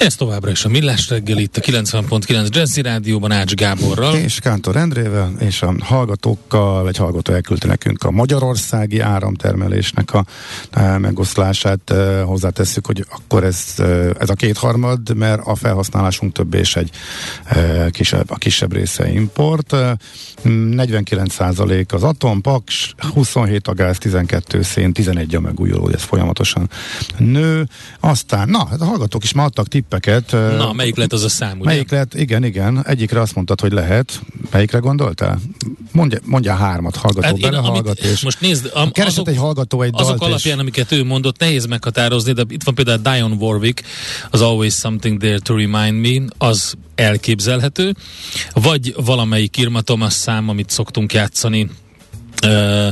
[0.00, 4.14] Ez továbbra is a Millás reggel itt a 90.9 Jazzy Rádióban Ács Gáborral.
[4.14, 10.24] És Kántor Endrével, és a hallgatókkal, vagy hallgató elküldte nekünk a magyarországi áramtermelésnek a,
[10.70, 11.90] a megoszlását.
[11.90, 13.74] E, hozzátesszük, hogy akkor ez,
[14.18, 16.90] ez a kétharmad, mert a felhasználásunk több és egy
[17.44, 19.72] e, kisebb, a kisebb része import.
[19.72, 19.96] E,
[20.44, 26.70] 49% az atom, paks, 27 a gáz, 12 szén, 11 a megújuló, ez folyamatosan
[27.18, 27.68] nő.
[28.00, 30.56] Aztán, na, a hallgatók is már adtak tippeket.
[30.56, 31.64] Na, melyik lett az a szám, ugye?
[31.64, 32.86] Melyik lett, igen, igen.
[32.86, 34.20] Egyikre azt mondtad, hogy lehet.
[34.50, 35.40] Melyikre gondoltál?
[35.92, 39.82] Mondja, mondja hármat, hallgató, hát bele hallgat, és most nézd, am, keresett azok, egy hallgató
[39.82, 40.60] egy Azok alapján, és...
[40.60, 43.82] amiket ő mondott, nehéz meghatározni, de itt van például Dion Warwick,
[44.30, 47.94] az Always Something There to Remind Me, az elképzelhető,
[48.52, 51.70] vagy valamelyik Irma Thomas szám, amit szoktunk játszani,
[52.46, 52.88] Uh,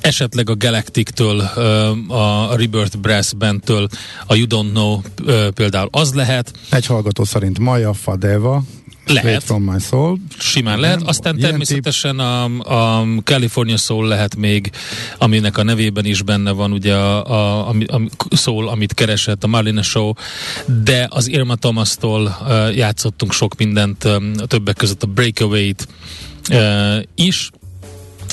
[0.00, 3.88] esetleg a Galactic-től, uh, a Rebirth Brass Band-től,
[4.26, 6.52] a You Don't Know uh, például az lehet.
[6.70, 8.62] Egy hallgató szerint Maja Fadeva,
[9.06, 9.42] lehet.
[9.42, 10.18] From My Soul.
[10.38, 11.02] Simán lehet.
[11.02, 12.44] Aztán Ilyen természetesen a,
[12.98, 14.70] a California Soul lehet még,
[15.18, 19.46] aminek a nevében is benne van ugye a, a, a, a Soul, amit keresett, a
[19.46, 20.12] Marlene Show,
[20.84, 25.88] de az Irma Thomas-tól uh, játszottunk sok mindent, um, többek között a Breakaway-t
[26.50, 27.50] uh, is,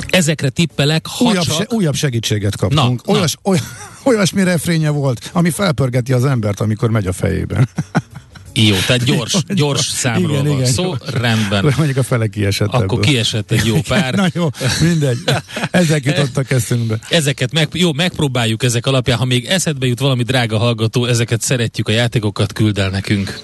[0.10, 1.56] Ezekre tippelek, ha újabb, csak...
[1.56, 3.06] se, újabb segítséget kaptunk.
[3.06, 3.52] Na, Olyas, na.
[3.52, 3.60] Oly,
[4.14, 7.70] olyasmi refrénye volt, ami felpörgeti az embert, amikor megy a fejében.
[8.56, 11.12] Jó, tehát gyors, gyors számról igen, van igen, szó, gyors.
[11.12, 11.74] rendben.
[11.78, 13.00] Mondjuk a fele kiesett Akkor ebből.
[13.00, 14.14] kiesett egy jó pár.
[14.14, 14.50] Na jó,
[14.82, 15.18] mindegy.
[15.72, 17.00] Ezek jutottak eszünkbe.
[17.10, 19.18] Ezeket meg, jó, megpróbáljuk ezek alapján.
[19.18, 23.40] Ha még eszedbe jut valami drága hallgató, ezeket szeretjük, a játékokat küld el nekünk.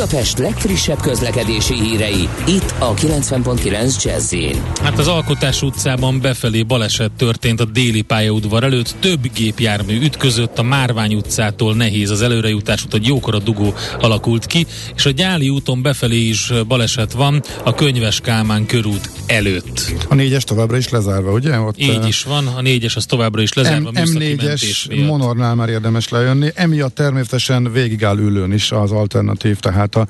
[0.00, 4.34] Budapest legfrissebb közlekedési hírei, itt a 90.9 jazz
[4.82, 10.62] Hát az Alkotás utcában befelé baleset történt a déli pályaudvar előtt, több gépjármű ütközött, a
[10.62, 16.28] Márvány utcától nehéz az előrejutás, úgyhogy jókora dugó alakult ki, és a Gyáli úton befelé
[16.28, 19.94] is baleset van, a Könyves Kálmán körút előtt.
[20.08, 21.58] A négyes továbbra is lezárva, ugye?
[21.58, 23.90] Ott Így is van, a négyes az továbbra is lezárva.
[23.90, 30.06] M- M4-es Monornál már érdemes lejönni, emiatt természetesen végigáll ülőn is az alternatív, tehát a,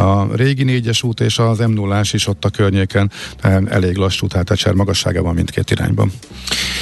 [0.00, 3.10] a régi négyes út és az m 0 is ott a környéken
[3.68, 6.12] elég lassú, tehát Ecser magasságában mindkét irányban.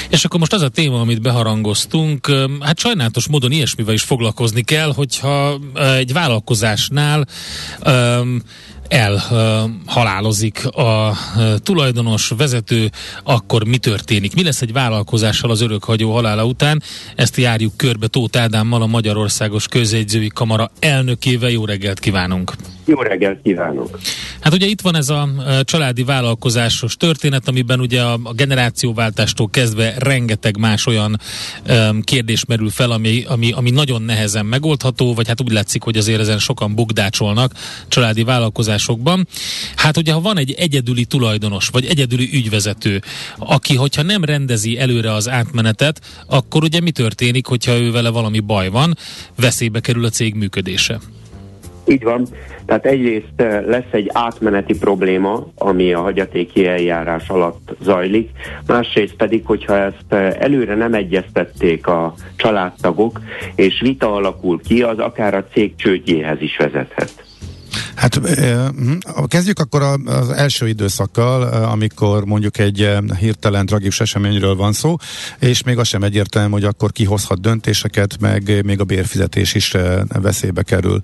[0.08, 4.92] És akkor most az a téma, amit beharangoztunk, hát sajnálatos módon ilyesmivel is foglalkozni kell,
[4.94, 7.26] hogyha egy vállalkozásnál
[7.86, 8.42] um,
[8.90, 11.16] elhalálozik a
[11.62, 12.90] tulajdonos, vezető,
[13.24, 14.34] akkor mi történik?
[14.34, 16.82] Mi lesz egy vállalkozással az örökhagyó halála után?
[17.14, 21.50] Ezt járjuk körbe Tóth Ádámmal, a Magyarországos Közjegyzői Kamara elnökével.
[21.50, 22.52] Jó reggelt kívánunk!
[22.84, 23.98] Jó reggelt kívánok!
[24.40, 25.28] Hát ugye itt van ez a
[25.64, 31.20] családi vállalkozásos történet, amiben ugye a, generációváltástól kezdve rengeteg más olyan
[31.68, 35.96] um, kérdés merül fel, ami, ami, ami nagyon nehezen megoldható, vagy hát úgy látszik, hogy
[35.96, 37.52] azért ezen sokan bukdácsolnak
[37.88, 39.26] családi vállalkozásokban.
[39.76, 43.02] Hát ugye, ha van egy egyedüli tulajdonos, vagy egyedüli ügyvezető,
[43.38, 48.40] aki, hogyha nem rendezi előre az átmenetet, akkor ugye mi történik, hogyha ő vele valami
[48.40, 48.96] baj van,
[49.36, 51.00] veszélybe kerül a cég működése?
[51.86, 52.26] Így van.
[52.66, 58.30] Tehát egyrészt eh, lesz egy átmeneti probléma, ami a hagyatéki eljárás alatt zajlik,
[58.66, 63.20] másrészt pedig, hogyha ezt eh, előre nem egyeztették a családtagok,
[63.54, 67.28] és vita alakul ki, az akár a cég csődjéhez is vezethet.
[67.94, 72.88] Hát hm, kezdjük akkor az első időszakkal, amikor mondjuk egy
[73.18, 74.96] hirtelen tragikus eseményről van szó,
[75.38, 79.76] és még az sem egyértelmű, hogy akkor ki hozhat döntéseket, meg még a bérfizetés is
[80.08, 81.00] veszélybe kerül.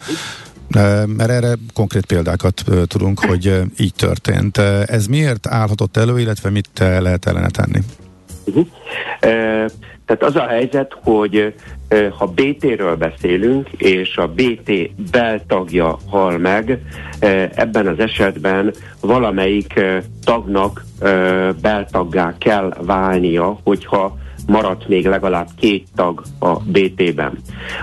[1.06, 4.58] Mert erre konkrét példákat tudunk, hogy így történt.
[4.86, 7.78] Ez miért állhatott elő, illetve mit lehet ellene tenni?
[8.44, 8.66] Uh-huh.
[10.06, 11.54] Tehát az a helyzet, hogy
[12.18, 16.78] ha BT-ről beszélünk, és a BT beltagja hal meg,
[17.54, 19.80] ebben az esetben valamelyik
[20.24, 20.84] tagnak
[21.60, 27.38] beltaggá kell válnia, hogyha maradt még legalább két tag a BT-ben.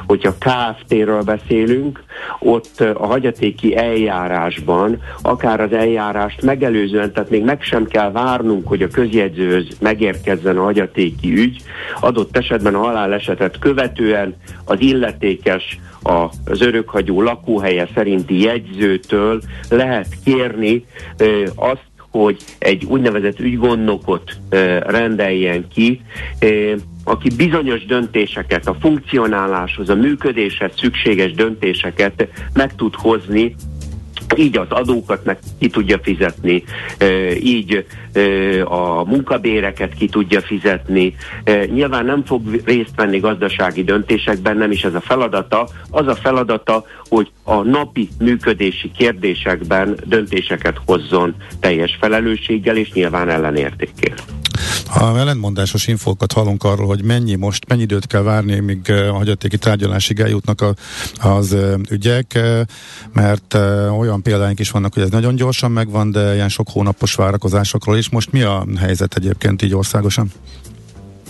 [0.07, 2.03] Hogyha KFT-ről beszélünk,
[2.39, 8.81] ott a hagyatéki eljárásban, akár az eljárást megelőzően, tehát még meg sem kell várnunk, hogy
[8.81, 11.61] a közjegyzőhöz megérkezzen a hagyatéki ügy,
[11.99, 20.85] adott esetben a halálesetet követően az illetékes az örökhagyó lakóhelye szerinti jegyzőtől lehet kérni
[21.55, 24.37] azt, hogy egy úgynevezett ügygondnokot
[24.85, 26.01] rendeljen ki,
[27.03, 33.55] aki bizonyos döntéseket, a funkcionáláshoz, a működéshez szükséges döntéseket meg tud hozni
[34.35, 36.63] így az adókat meg ki tudja fizetni,
[37.43, 37.85] így
[38.63, 41.15] a munkabéreket ki tudja fizetni.
[41.65, 45.67] Nyilván nem fog részt venni gazdasági döntésekben, nem is ez a feladata.
[45.89, 54.15] Az a feladata, hogy a napi működési kérdésekben döntéseket hozzon teljes felelősséggel és nyilván ellenértékkel.
[54.99, 59.57] A ellentmondásos infókat hallunk arról, hogy mennyi most, mennyi időt kell várni, míg a hagyatéki
[59.57, 60.73] tárgyalásig eljutnak a,
[61.29, 61.55] az
[61.89, 62.39] ügyek,
[63.13, 63.53] mert
[63.99, 68.09] olyan példáink is vannak, hogy ez nagyon gyorsan megvan, de ilyen sok hónapos várakozásokról is.
[68.09, 70.31] Most mi a helyzet egyébként így országosan?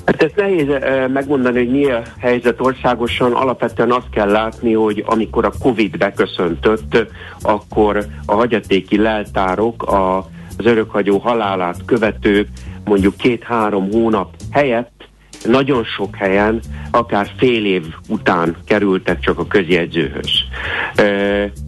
[0.06, 0.68] Hát ez nehéz
[1.14, 3.34] megmondani, hogy mi a helyzet országosan.
[3.34, 7.06] Alapvetően azt kell látni, hogy amikor a Covid beköszöntött,
[7.42, 10.18] akkor a hagyatéki leltárok a,
[10.58, 12.48] az örökhagyó halálát követők
[12.86, 15.08] mondjuk két-három hónap helyett
[15.46, 16.60] nagyon sok helyen,
[16.92, 20.30] akár fél év után kerültek csak a közjegyzőhöz.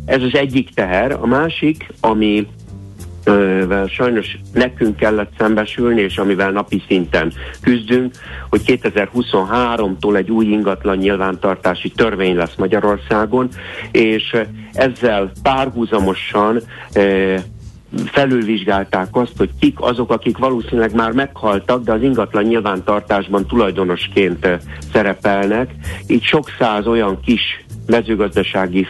[0.06, 1.12] Ez az egyik teher.
[1.12, 2.48] A másik, ami
[3.28, 8.14] amivel sajnos nekünk kellett szembesülni, és amivel napi szinten küzdünk,
[8.50, 13.50] hogy 2023-tól egy új ingatlan nyilvántartási törvény lesz Magyarországon,
[13.92, 14.38] és
[14.74, 16.62] ezzel párhuzamosan
[18.06, 24.60] felülvizsgálták azt, hogy kik azok, akik valószínűleg már meghaltak, de az ingatlan nyilvántartásban tulajdonosként eh,
[24.92, 25.72] szerepelnek.
[26.08, 28.88] Így sok száz olyan kis mezőgazdasági,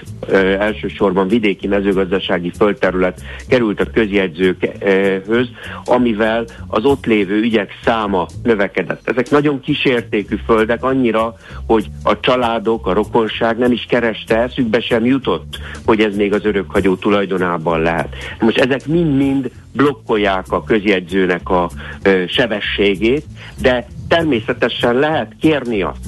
[0.60, 5.48] elsősorban vidéki mezőgazdasági földterület került a közjegyzőkhöz,
[5.86, 9.10] amivel az ott lévő ügyek száma növekedett.
[9.10, 11.36] Ezek nagyon kísértékű földek, annyira,
[11.68, 16.46] hogy a családok, a rokonság nem is kereste, eszükbe sem jutott, hogy ez még az
[16.46, 18.16] örökhagyó tulajdonában lehet.
[18.40, 21.70] Most ezek mind-mind blokkolják a közjegyzőnek a
[22.04, 23.26] ö, sebességét,
[23.62, 26.00] de természetesen lehet kérni azt.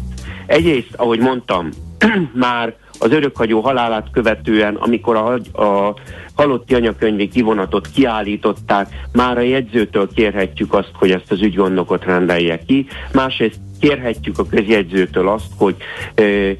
[0.45, 1.69] Egyrészt, ahogy mondtam,
[2.33, 5.33] már az örökhagyó halálát követően, amikor a,
[5.63, 5.95] a
[6.35, 12.87] halotti anyakönyvi kivonatot kiállították, már a jegyzőtől kérhetjük azt, hogy ezt az ügygondnokot rendelje ki.
[13.13, 15.75] Másrészt kérhetjük a közjegyzőtől azt, hogy
[16.15, 16.51] ö,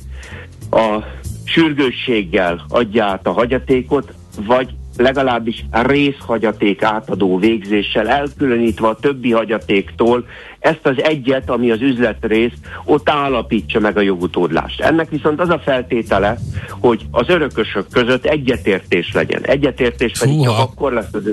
[0.72, 1.04] a
[1.44, 4.14] sürgősséggel adja át a hagyatékot,
[4.46, 10.26] vagy legalábbis részhagyaték átadó végzéssel, elkülönítve a többi hagyatéktól
[10.60, 12.54] ezt az egyet, ami az üzletrész,
[12.86, 14.82] ott állapítsa meg a jogutódlást.
[14.82, 16.38] Ennek viszont az a feltétele,
[16.70, 19.42] hogy az örökösök között egyetértés legyen.
[19.44, 21.28] Egyetértés pedig csak akkor lesz az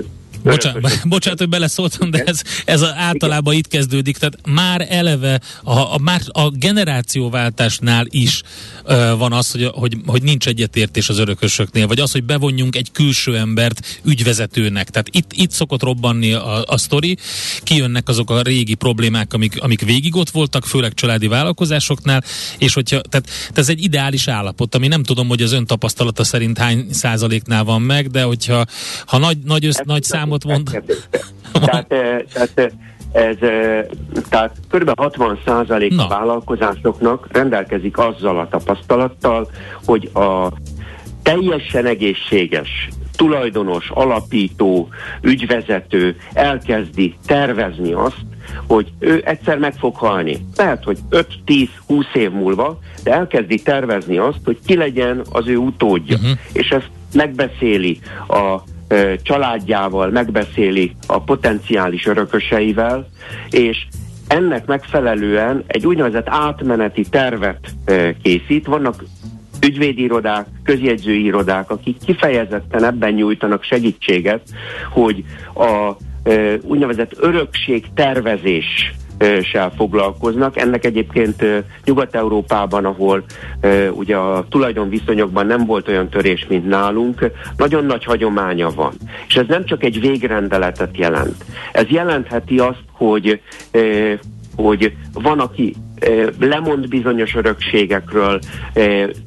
[0.45, 5.97] Bocsánat, bocsánat, hogy beleszóltam, de ez, ez általában itt kezdődik, tehát már eleve a, a,
[6.01, 8.41] már a generációváltásnál is
[8.83, 12.91] uh, van az, hogy, hogy, hogy nincs egyetértés az örökösöknél, vagy az, hogy bevonjunk egy
[12.91, 14.89] külső embert ügyvezetőnek.
[14.89, 17.17] Tehát itt, itt szokott robbanni a, a sztori,
[17.63, 22.23] kijönnek azok a régi problémák, amik, amik végig ott voltak, főleg családi vállalkozásoknál,
[22.57, 26.23] és hogyha, tehát, tehát ez egy ideális állapot, ami nem tudom, hogy az ön tapasztalata
[26.23, 28.65] szerint hány százaléknál van meg, de hogyha
[29.05, 30.83] ha nagy, nagy, össz, nagy számot számot mond.
[31.51, 31.87] Tehát,
[32.33, 32.73] tehát
[33.11, 33.37] ez,
[34.29, 34.99] tehát kb.
[34.99, 39.49] 60 százalék a vállalkozásoknak rendelkezik azzal a tapasztalattal,
[39.85, 40.51] hogy a
[41.23, 44.87] teljesen egészséges tulajdonos, alapító,
[45.21, 48.25] ügyvezető elkezdi tervezni azt,
[48.67, 50.45] hogy ő egyszer meg fog halni.
[50.55, 51.67] Lehet, hogy 5-10-20
[52.13, 56.15] év múlva, de elkezdi tervezni azt, hogy ki legyen az ő utódja.
[56.15, 56.37] Uh-huh.
[56.53, 58.61] És ezt megbeszéli a
[59.23, 63.07] családjával megbeszéli a potenciális örököseivel,
[63.49, 63.87] és
[64.27, 67.59] ennek megfelelően egy úgynevezett átmeneti tervet
[68.21, 68.65] készít.
[68.65, 69.03] Vannak
[69.61, 74.41] ügyvédirodák, közjegyzőirodák, akik kifejezetten ebben nyújtanak segítséget,
[74.91, 75.23] hogy
[75.55, 75.91] a
[76.61, 78.93] úgynevezett örökség tervezés
[79.41, 80.57] sel foglalkoznak.
[80.57, 81.45] Ennek egyébként
[81.85, 83.23] Nyugat-Európában, ahol
[83.91, 88.93] ugye a tulajdonviszonyokban nem volt olyan törés, mint nálunk, nagyon nagy hagyománya van.
[89.27, 91.45] És ez nem csak egy végrendeletet jelent.
[91.71, 93.41] Ez jelentheti azt, hogy
[94.55, 95.75] hogy van, aki
[96.39, 98.39] lemond bizonyos örökségekről,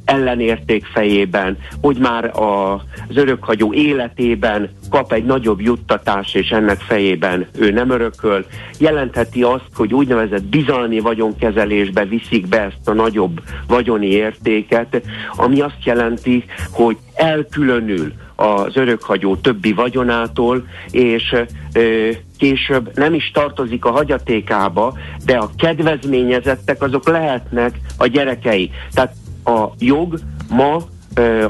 [0.04, 7.70] ellenérték fejében, hogy már az örökhagyó életében kap egy nagyobb juttatás, és ennek fejében ő
[7.70, 8.46] nem örököl.
[8.78, 15.02] Jelentheti azt, hogy úgynevezett bizalmi vagyonkezelésbe viszik be ezt a nagyobb vagyoni értéket,
[15.36, 21.36] ami azt jelenti, hogy elkülönül az örökhagyó többi vagyonától, és
[21.72, 28.70] ö, később nem is tartozik a hagyatékába, de a kedvezményezettek azok lehetnek a gyerekei.
[28.92, 29.14] Tehát
[29.44, 30.18] a jog
[30.50, 30.76] ma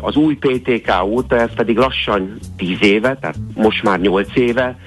[0.01, 4.79] az új PTK óta, ez pedig lassan 10 éve, tehát most már 8 éve,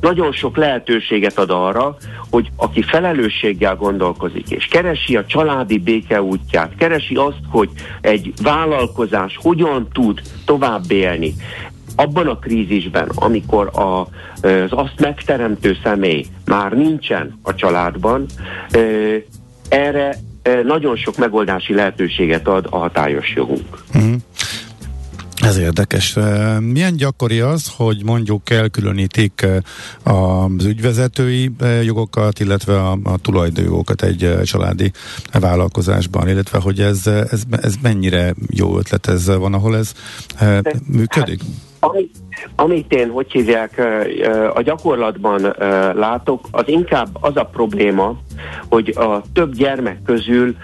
[0.00, 1.96] nagyon sok lehetőséget ad arra,
[2.30, 9.38] hogy aki felelősséggel gondolkozik, és keresi a családi béke útját, keresi azt, hogy egy vállalkozás
[9.42, 11.34] hogyan tud tovább élni,
[11.96, 14.00] abban a krízisben, amikor a,
[14.46, 18.26] az azt megteremtő személy már nincsen a családban,
[19.68, 20.16] erre
[20.64, 23.82] nagyon sok megoldási lehetőséget ad a hatályos jogunk.
[23.94, 24.14] Uh-huh.
[25.36, 26.16] Ez érdekes.
[26.60, 29.46] Milyen gyakori az, hogy mondjuk elkülönítik
[30.02, 31.50] az ügyvezetői
[31.82, 34.92] jogokat, illetve a, a tulajdonjogokat egy családi
[35.32, 39.92] vállalkozásban, illetve hogy ez, ez, ez mennyire jó ötlet ez van, ahol ez
[40.86, 41.40] működik?
[41.40, 41.50] Hát,
[41.80, 42.10] ami,
[42.56, 43.82] amit én, hogy hívják,
[44.54, 45.54] a gyakorlatban
[45.94, 48.16] látok, az inkább az a probléma,
[48.68, 50.56] hogy a több gyermek közül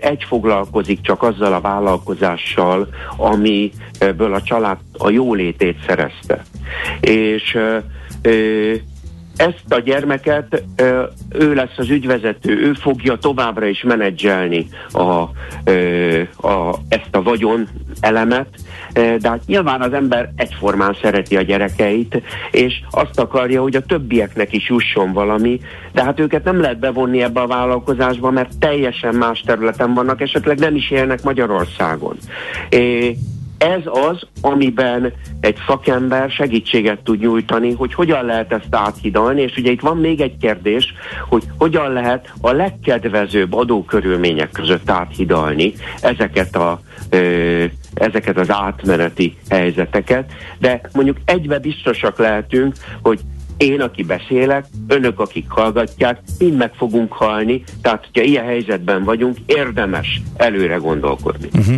[0.00, 6.44] egy foglalkozik csak azzal a vállalkozással, amiből a család a jólétét szerezte.
[7.00, 7.58] És
[9.36, 10.64] ezt a gyermeket
[11.28, 15.02] ő lesz az ügyvezető, ő fogja továbbra is menedzselni a,
[16.48, 17.68] a, ezt a vagyon
[18.00, 18.48] elemet,
[18.98, 24.52] de hát nyilván az ember egyformán szereti a gyerekeit, és azt akarja, hogy a többieknek
[24.52, 25.60] is jusson valami,
[25.92, 30.58] de hát őket nem lehet bevonni ebbe a vállalkozásba, mert teljesen más területen vannak, esetleg
[30.58, 32.16] nem is élnek Magyarországon.
[32.68, 33.16] É,
[33.58, 39.70] ez az, amiben egy szakember segítséget tud nyújtani, hogy hogyan lehet ezt áthidalni, és ugye
[39.70, 40.94] itt van még egy kérdés,
[41.28, 50.32] hogy hogyan lehet a legkedvezőbb adókörülmények között áthidalni ezeket a ö, ezeket az átmeneti helyzeteket,
[50.58, 53.20] de mondjuk egybe biztosak lehetünk, hogy
[53.56, 59.36] én, aki beszélek, önök, akik hallgatják, mind meg fogunk halni, tehát hogyha ilyen helyzetben vagyunk,
[59.46, 61.48] érdemes előre gondolkodni.
[61.52, 61.76] Uh-huh.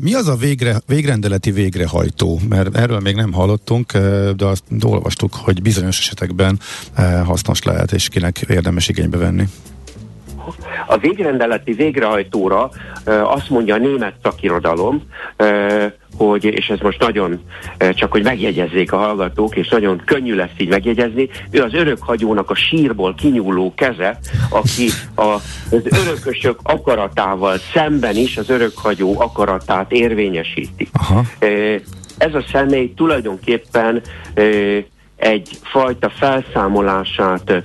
[0.00, 2.40] Mi az a végre, végrendeleti végrehajtó?
[2.48, 3.92] Mert erről még nem hallottunk,
[4.36, 6.60] de azt olvastuk, hogy bizonyos esetekben
[7.24, 9.48] hasznos lehet, és kinek érdemes igénybe venni.
[10.86, 12.70] A végrendeleti végrehajtóra
[13.04, 15.02] azt mondja a német szakirodalom,
[16.16, 17.40] hogy, és ez most nagyon
[17.94, 22.54] csak, hogy megjegyezzék a hallgatók, és nagyon könnyű lesz így megjegyezni, ő az örökhagyónak a
[22.54, 24.18] sírból kinyúló keze,
[24.50, 25.22] aki a,
[25.70, 30.88] az örökösök akaratával szemben is az örökhagyó akaratát érvényesíti.
[30.92, 31.24] Aha.
[32.18, 34.02] Ez a személy tulajdonképpen
[35.16, 37.62] egyfajta felszámolását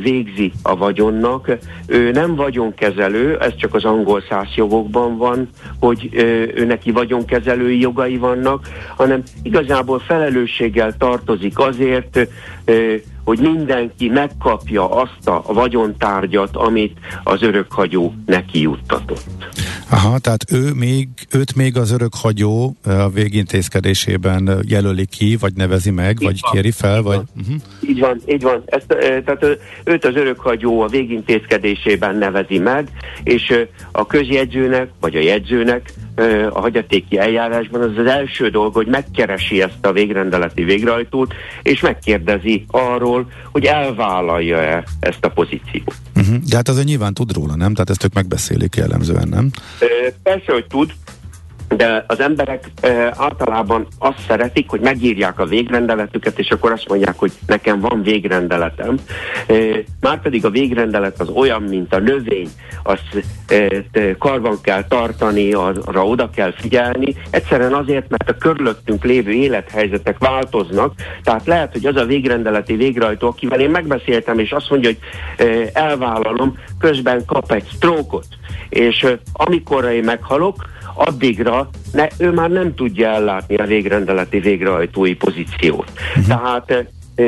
[0.00, 1.50] végzi a vagyonnak.
[1.86, 5.48] Ő nem vagyonkezelő, ez csak az angol száz jogokban van,
[5.80, 6.08] hogy
[6.54, 12.28] ő neki vagyonkezelői jogai vannak, hanem igazából felelősséggel tartozik azért,
[13.24, 19.46] hogy mindenki megkapja azt a vagyontárgyat, amit az örökhagyó neki juttatott.
[19.90, 26.16] Aha, tehát ő még, őt még az örökhagyó a végintézkedésében jelöli ki, vagy nevezi meg,
[26.20, 27.16] így vagy van, kéri fel, így vagy...
[27.16, 27.28] Van.
[27.40, 27.56] Uh-huh.
[27.88, 28.62] Így van, így van.
[28.66, 28.86] Ezt,
[29.24, 29.46] tehát
[29.84, 32.88] őt az örökhagyó a végintézkedésében nevezi meg,
[33.22, 33.54] és
[33.92, 35.92] a közjegyzőnek, vagy a jegyzőnek
[36.50, 42.64] a hagyatéki eljárásban az az első dolog, hogy megkeresi ezt a végrendeleti végrehajtót, és megkérdezi
[42.68, 43.13] arról,
[43.52, 45.94] hogy elvállalja-e ezt a pozíciót.
[46.16, 46.36] Uh-huh.
[46.36, 47.72] De hát azért nyilván tud róla, nem?
[47.72, 49.50] Tehát ezt ők megbeszélik jellemzően, nem?
[50.22, 50.92] Persze, hogy tud,
[51.76, 57.18] de az emberek e, általában azt szeretik, hogy megírják a végrendeletüket, és akkor azt mondják,
[57.18, 58.96] hogy nekem van végrendeletem.
[59.46, 59.54] E,
[60.00, 62.48] Márpedig a végrendelet az olyan, mint a növény,
[62.82, 69.30] azt e, karban kell tartani, arra oda kell figyelni, egyszerűen azért, mert a körülöttünk lévő
[69.30, 74.90] élethelyzetek változnak, tehát lehet, hogy az a végrendeleti végrehajtó, akivel én megbeszéltem, és azt mondja,
[74.90, 74.98] hogy
[75.46, 78.26] e, elvállalom, közben kap egy sztrókot,
[78.68, 85.14] és e, amikor én meghalok, addigra ne, ő már nem tudja ellátni a végrendeleti végrehajtói
[85.14, 85.92] pozíciót.
[86.08, 86.26] Uh-huh.
[86.26, 87.24] Tehát, e,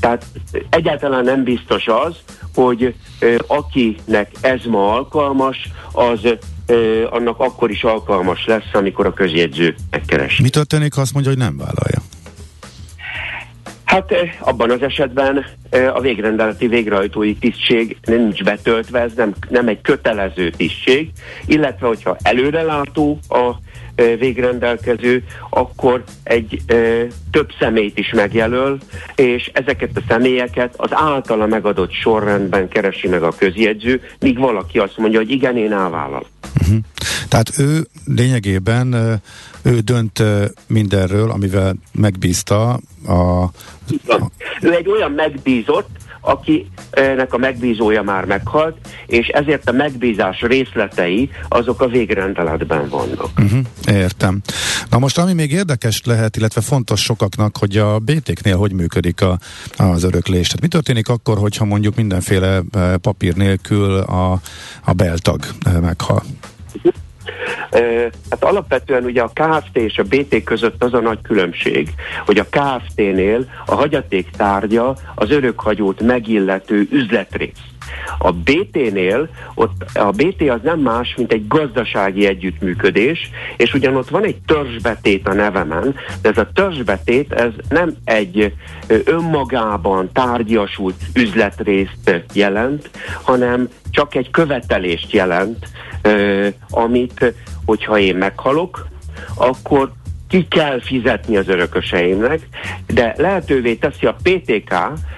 [0.00, 0.24] tehát
[0.70, 2.16] egyáltalán nem biztos az,
[2.54, 6.74] hogy e, akinek ez ma alkalmas, az e,
[7.10, 10.38] annak akkor is alkalmas lesz, amikor a közjegyző megkeres.
[10.40, 12.13] Mi történik, ha azt mondja, hogy nem vállalja?
[13.94, 15.44] Hát abban az esetben
[15.94, 21.10] a végrendeleti végrehajtói tisztség nincs betöltve, ez nem, nem egy kötelező tisztség,
[21.46, 23.50] illetve hogyha előrelátó a
[24.18, 26.60] végrendelkező, akkor egy
[27.30, 28.78] több személyt is megjelöl,
[29.14, 34.96] és ezeket a személyeket az általa megadott sorrendben keresi meg a közjegyző, míg valaki azt
[34.96, 36.28] mondja, hogy igen, én elvállalom.
[36.60, 36.76] Uh-huh.
[37.28, 39.20] Tehát ő lényegében
[39.64, 40.22] ő dönt
[40.66, 42.72] mindenről, amivel megbízta
[43.06, 43.50] a...
[43.88, 44.32] Igen.
[44.60, 45.88] Ő egy olyan megbízott,
[46.20, 53.28] akinek a megbízója már meghalt, és ezért a megbízás részletei azok a végrendeletben vannak.
[53.38, 54.40] Uh-huh, értem.
[54.90, 59.38] Na most ami még érdekes lehet, illetve fontos sokaknak, hogy a BT-knél hogy működik a,
[59.76, 60.46] az öröklés.
[60.46, 62.62] Tehát mi történik akkor, hogyha mondjuk mindenféle
[63.00, 64.40] papír nélkül a,
[64.84, 65.44] a beltag
[65.80, 66.22] meghal?
[68.30, 71.88] Hát alapvetően ugye a KFT és a BT között az a nagy különbség,
[72.26, 77.73] hogy a KFT-nél a hagyaték tárgya az örökhagyót megillető üzletrész.
[78.18, 84.24] A BT-nél ott a BT az nem más, mint egy gazdasági együttműködés, és ugyanott van
[84.24, 88.54] egy törzsbetét a nevemen, de ez a törzsbetét ez nem egy
[89.04, 92.90] önmagában tárgyasult üzletrészt jelent,
[93.22, 95.68] hanem csak egy követelést jelent,
[96.70, 97.34] amit,
[97.64, 98.86] hogyha én meghalok,
[99.34, 99.92] akkor
[100.34, 102.48] ki kell fizetni az örököseimnek,
[102.86, 104.74] de lehetővé teszi a PTK,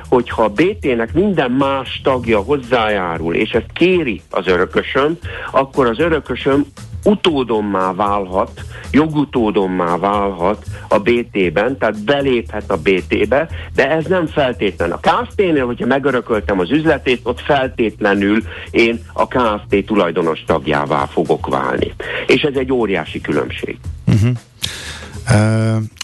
[0.09, 5.19] hogyha a BT-nek minden más tagja hozzájárul, és ezt kéri az örökösöm,
[5.51, 6.67] akkor az örökösöm
[7.05, 14.93] utódommá válhat, jogutódommá válhat a BT-ben, tehát beléphet a BT-be, de ez nem feltétlen.
[14.93, 21.95] A KFT-nél, hogyha megörököltem az üzletét, ott feltétlenül én a KFT tulajdonos tagjává fogok válni.
[22.27, 23.79] És ez egy óriási különbség.
[24.07, 24.31] Uh-huh.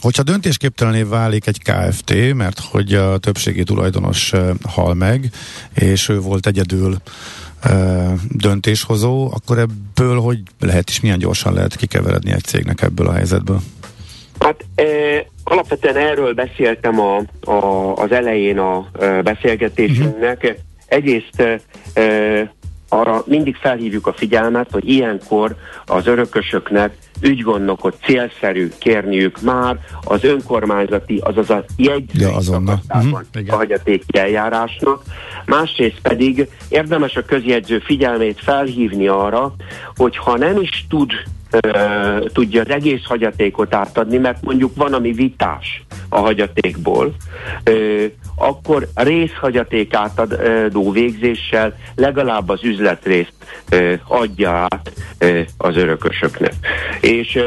[0.00, 4.32] Hogyha döntésképtelené válik egy KFT, mert hogy a többségi tulajdonos
[4.68, 5.30] hal meg,
[5.74, 6.96] és ő volt egyedül
[8.30, 13.60] döntéshozó, akkor ebből hogy lehet és milyen gyorsan lehet kikeveredni egy cégnek ebből a helyzetből?
[14.38, 14.84] Hát e,
[15.44, 18.90] alapvetően erről beszéltem a, a, az elején a
[19.22, 20.42] beszélgetésünknek.
[20.42, 20.58] Uh-huh.
[20.86, 21.40] Egyrészt
[21.94, 22.52] e,
[22.88, 31.18] arra mindig felhívjuk a figyelmet, hogy ilyenkor az örökösöknek ügygondnokot célszerű kérniük már az önkormányzati,
[31.22, 35.02] azaz a jegyzőszakaszában ja, a hagyatéki eljárásnak.
[35.46, 39.54] Másrészt pedig érdemes a közjegyző figyelmét felhívni arra,
[39.96, 41.12] hogy ha nem is tud
[42.32, 47.14] tudja az egész hagyatékot átadni, mert mondjuk van, ami vitás a hagyatékból,
[48.36, 53.34] akkor részhagyaték átadó végzéssel legalább az üzletrészt
[54.06, 54.92] adja át
[55.56, 56.54] az örökösöknek.
[57.00, 57.38] És,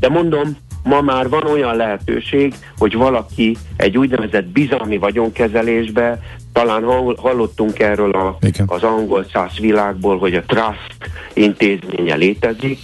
[0.00, 6.18] de mondom, ma már van olyan lehetőség, hogy valaki egy úgynevezett bizalmi vagyonkezelésbe,
[6.54, 6.84] talán
[7.16, 10.96] hallottunk erről a, az angol száz világból, hogy a trust
[11.32, 12.78] intézménye létezik,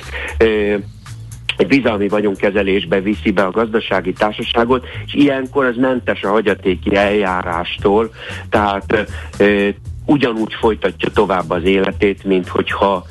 [1.56, 8.10] egy bizalmi vagyonkezelésbe viszi be a gazdasági társaságot, és ilyenkor ez mentes a hagyatéki eljárástól,
[8.48, 9.06] tehát
[10.06, 13.06] ugyanúgy folytatja tovább az életét, mint hogyha,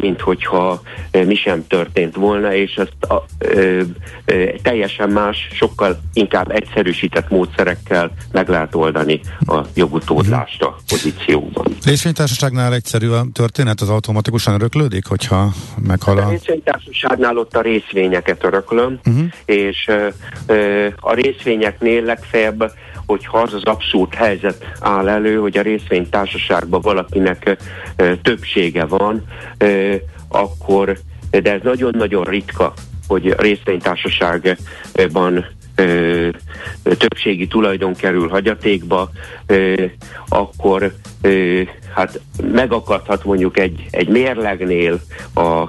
[0.00, 0.82] mint hogyha
[1.26, 3.82] mi sem történt volna, és ezt a, ö,
[4.24, 11.64] ö, teljesen más, sokkal inkább egyszerűsített módszerekkel meg lehet oldani a jogutódlást a pozícióban.
[11.84, 15.48] Részvénytársaságnál egyszerű a történet, az automatikusan öröklődik, hogyha
[15.86, 16.26] meghal a...
[16.26, 19.24] a részvénytársaságnál ott a részvényeket öröklöm, uh-huh.
[19.44, 19.90] és
[20.46, 22.72] ö, a részvényeknél legfeljebb
[23.10, 27.56] hogyha az az abszurd helyzet áll elő, hogy a részvénytársaságban valakinek
[28.22, 29.24] többsége van,
[30.28, 30.98] akkor,
[31.30, 32.72] de ez nagyon-nagyon ritka,
[33.08, 36.28] hogy részvénytársaságban ö,
[36.82, 39.10] többségi tulajdon kerül hagyatékba,
[39.46, 39.84] ö,
[40.28, 41.62] akkor ö,
[41.94, 45.00] hát megakadhat mondjuk egy, egy mérlegnél
[45.34, 45.64] a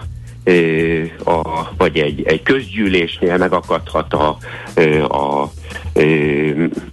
[1.23, 4.37] a, vagy egy, egy közgyűlésnél megakadhat a,
[5.07, 5.51] a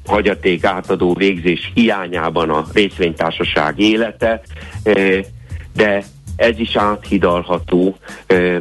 [0.06, 4.40] hagyaték átadó végzés hiányában a részvénytársaság élete,
[5.74, 6.04] de
[6.37, 7.96] ez is áthidalható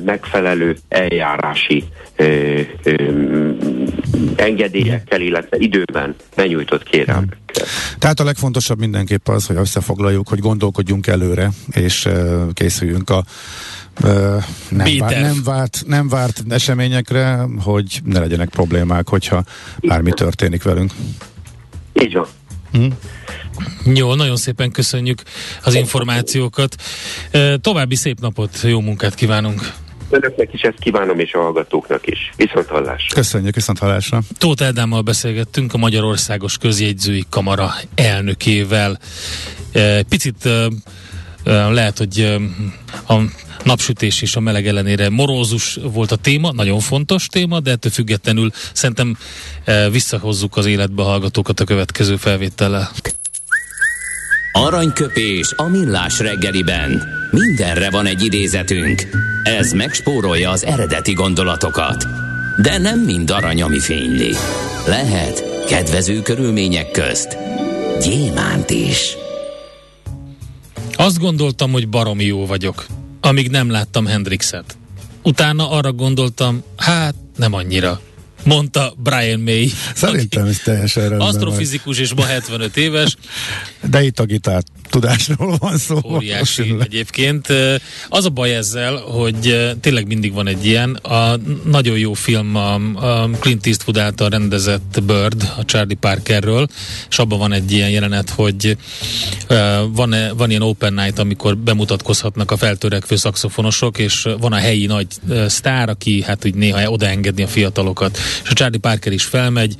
[0.05, 1.83] megfelelő eljárási
[4.35, 7.65] engedélyekkel, illetve időben benyújtott kérelmekkel.
[7.99, 12.07] Tehát a legfontosabb mindenképp az, hogy összefoglaljuk, hogy gondolkodjunk előre, és
[12.53, 13.23] készüljünk a
[14.69, 19.43] nem, várt, nem, várt, nem várt eseményekre, hogy ne legyenek problémák, hogyha
[19.81, 20.91] bármi történik velünk.
[21.93, 22.27] Így van.
[22.71, 22.91] Hm?
[23.93, 25.21] Jó, nagyon szépen köszönjük
[25.63, 26.75] az információkat.
[27.61, 29.71] További szép napot, jó munkát kívánunk!
[30.09, 32.33] Önöknek is ezt kívánom, és a hallgatóknak is.
[32.35, 33.15] Viszont hallásra.
[33.15, 34.21] Köszönjük, viszont hallásra.
[34.37, 38.99] Tóth Eldámmal beszélgettünk a Magyarországos Közjegyzői Kamara elnökével.
[40.09, 40.49] Picit
[41.47, 42.37] lehet, hogy
[43.07, 43.15] a
[43.63, 48.51] napsütés és a meleg ellenére morózus volt a téma, nagyon fontos téma, de ettől függetlenül
[48.73, 49.17] szerintem
[49.91, 52.91] visszahozzuk az életbe hallgatókat a következő felvétellel.
[54.51, 57.07] Aranyköpés a millás reggeliben.
[57.31, 59.07] Mindenre van egy idézetünk.
[59.43, 62.05] Ez megspórolja az eredeti gondolatokat.
[62.61, 64.35] De nem mind arany, ami fényli.
[64.85, 67.37] Lehet kedvező körülmények közt
[68.01, 69.17] gyémánt is.
[70.97, 72.85] Azt gondoltam, hogy baromi jó vagyok,
[73.21, 74.77] amíg nem láttam Hendrixet.
[75.23, 78.01] Utána arra gondoltam, hát nem annyira
[78.47, 79.69] mondta Brian May.
[79.95, 81.27] Szerintem ez teljesen rendben.
[81.27, 83.15] Asztrofizikus és ma 75 éves.
[83.89, 84.63] De itt a gitár
[84.99, 85.99] tudásról van szó.
[86.05, 87.47] Óriási egyébként.
[88.09, 90.93] Az a baj ezzel, hogy tényleg mindig van egy ilyen.
[90.93, 92.79] A nagyon jó film a,
[93.39, 96.67] Clint Eastwood által rendezett Bird, a Charlie Parkerről,
[97.09, 98.77] és abban van egy ilyen jelenet, hogy
[99.91, 105.07] van, van ilyen open night, amikor bemutatkozhatnak a feltörekvő szakszofonosok, és van a helyi nagy
[105.47, 108.17] sztár, aki hát úgy néha odaengedni a fiatalokat.
[108.43, 109.75] És a Charlie Parker is felmegy,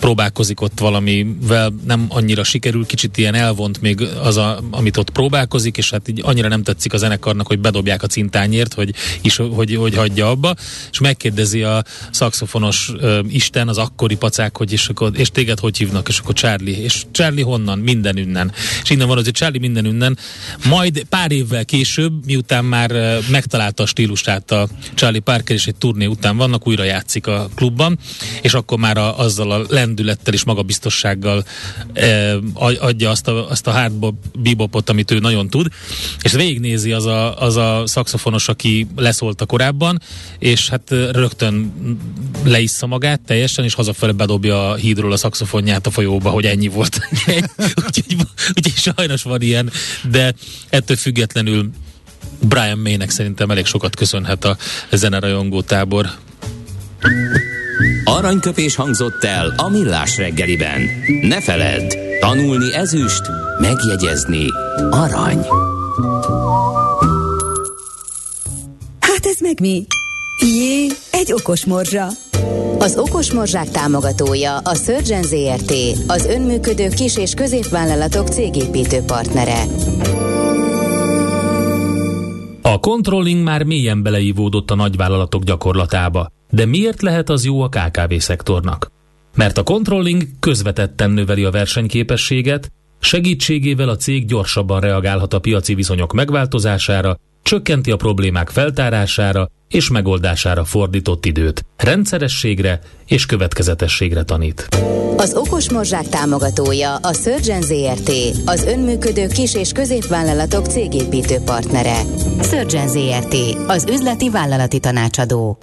[0.00, 5.76] próbálkozik ott valamivel, nem annyira sikerül, kicsit ilyen elvont még az, a, amit ott próbálkozik,
[5.76, 9.74] és hát így annyira nem tetszik a zenekarnak, hogy bedobják a cintányért, hogy, is, hogy,
[9.74, 10.54] hogy hagyja abba,
[10.90, 15.76] és megkérdezi a szakszofonos uh, Isten, az akkori pacák, hogy és, akkor, és téged hogy
[15.76, 17.78] hívnak, és akkor Charlie, és Charlie honnan?
[17.78, 18.52] Minden ünnen.
[18.82, 20.18] És innen van az, hogy Charlie minden ünnen.
[20.68, 25.76] Majd pár évvel később, miután már uh, megtalálta a stílusát a Charlie Parker, és egy
[25.76, 27.98] turné után vannak, újra játszik a klubban,
[28.42, 31.44] és akkor már a, azzal a lendülettel és magabiztossággal
[31.92, 32.36] eh,
[32.80, 35.66] adja azt a, azt a hard bebopot, amit ő nagyon tud,
[36.22, 40.00] és végignézi az a, az a szakszofonos, aki leszólta korábban,
[40.38, 41.72] és hát rögtön
[42.44, 47.00] leissza magát teljesen, és hazafele bedobja a hídról a szakszofonját a folyóba, hogy ennyi volt.
[47.86, 48.16] úgyhogy,
[48.56, 49.70] úgyhogy sajnos van ilyen,
[50.10, 50.34] de
[50.68, 51.70] ettől függetlenül
[52.40, 54.56] Brian Maynek szerintem elég sokat köszönhet a
[54.92, 56.10] zenerajongó tábor.
[58.18, 60.80] Aranyköpés hangzott el a millás reggeliben.
[61.22, 63.22] Ne feledd, tanulni ezüst,
[63.60, 64.46] megjegyezni
[64.90, 65.46] arany.
[69.00, 69.86] Hát ez meg mi?
[70.40, 72.06] Jé, egy okos morzsa.
[72.78, 75.72] Az Okos Morzsák támogatója a Surgeon ZRT,
[76.06, 79.62] az önműködő kis- és középvállalatok cégépítő partnere.
[82.62, 86.36] A controlling már mélyen beleívódott a nagyvállalatok gyakorlatába.
[86.50, 88.90] De miért lehet az jó a KKV szektornak?
[89.34, 96.12] Mert a controlling közvetetten növeli a versenyképességet, segítségével a cég gyorsabban reagálhat a piaci viszonyok
[96.12, 104.68] megváltozására, csökkenti a problémák feltárására és megoldására fordított időt, rendszerességre és következetességre tanít.
[105.16, 108.10] Az Okos Morzsák támogatója a Surgeon ZRT,
[108.44, 112.00] az önműködő kis- és középvállalatok cégépítő partnere.
[112.42, 113.34] Surgeon ZRT,
[113.66, 115.58] az üzleti vállalati tanácsadó.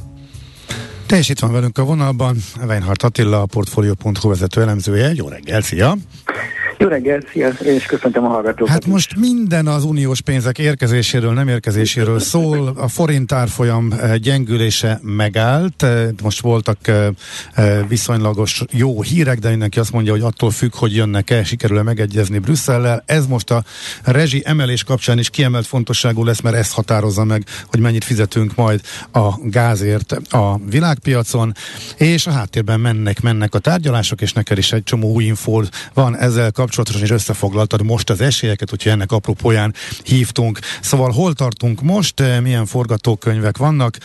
[1.05, 2.37] Te is itt van velünk a vonalban,
[2.67, 5.11] Weinhardt Attila, a Portfolio.hu vezető elemzője.
[5.13, 5.95] Jó reggel, szia!
[6.77, 8.73] Jó reggel, szia, én is köszöntöm a hallgatókat.
[8.73, 12.73] Hát most minden az uniós pénzek érkezéséről, nem érkezéséről szól.
[12.77, 15.83] A forint árfolyam eh, gyengülése megállt.
[15.83, 17.07] Eh, most voltak eh,
[17.87, 23.03] viszonylagos jó hírek, de mindenki azt mondja, hogy attól függ, hogy jönnek-e, sikerül-e megegyezni Brüsszellel.
[23.05, 23.63] Ez most a
[24.03, 28.81] rezsi emelés kapcsán is kiemelt fontosságú lesz, mert ez határozza meg, hogy mennyit fizetünk majd
[29.11, 31.53] a gázért a világpiacon.
[31.97, 36.17] És a háttérben mennek, mennek a tárgyalások, és neked is egy csomó új infó van
[36.17, 39.73] ezzel kapcsolatban kapcsolatosan is összefoglaltad most az esélyeket, hogyha ennek apropóján
[40.03, 40.59] hívtunk.
[40.81, 43.97] Szóval hol tartunk most, eh, milyen forgatókönyvek vannak,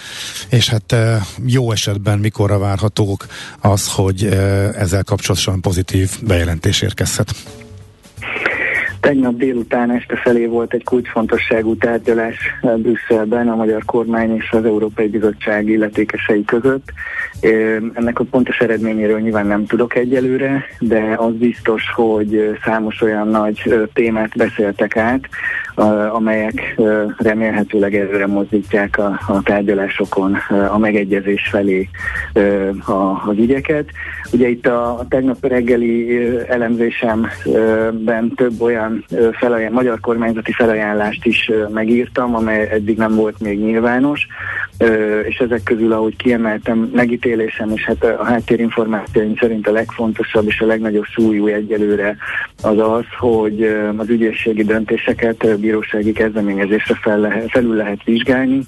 [0.48, 3.26] és hát eh, jó esetben mikorra várhatók
[3.60, 7.34] az, hogy eh, ezzel kapcsolatosan pozitív bejelentés érkezhet.
[9.00, 12.36] Tegnap délután este felé volt egy kulcsfontosságú tárgyalás
[12.76, 16.92] Brüsszelben a magyar kormány és az Európai Bizottság illetékesei között.
[17.94, 23.88] Ennek a pontos eredményéről nyilván nem tudok egyelőre, de az biztos, hogy számos olyan nagy
[23.92, 25.28] témát beszéltek át,
[26.12, 26.80] amelyek
[27.16, 30.36] remélhetőleg előre mozdítják a, a tárgyalásokon
[30.70, 31.88] a megegyezés felé
[32.86, 33.88] az ügyeket.
[34.32, 38.89] Ugye itt a, a tegnap reggeli elemzésemben több olyan
[39.32, 44.26] felajánl, magyar kormányzati felajánlást is megírtam, amely eddig nem volt még nyilvános,
[45.28, 50.66] és ezek közül, ahogy kiemeltem, megítélésem, és hát a háttérinformációim szerint a legfontosabb és a
[50.66, 52.16] legnagyobb súlyú egyelőre
[52.62, 53.62] az az, hogy
[53.96, 58.60] az ügyészségi döntéseket bírósági kezdeményezésre fel lehet, felül lehet vizsgálni,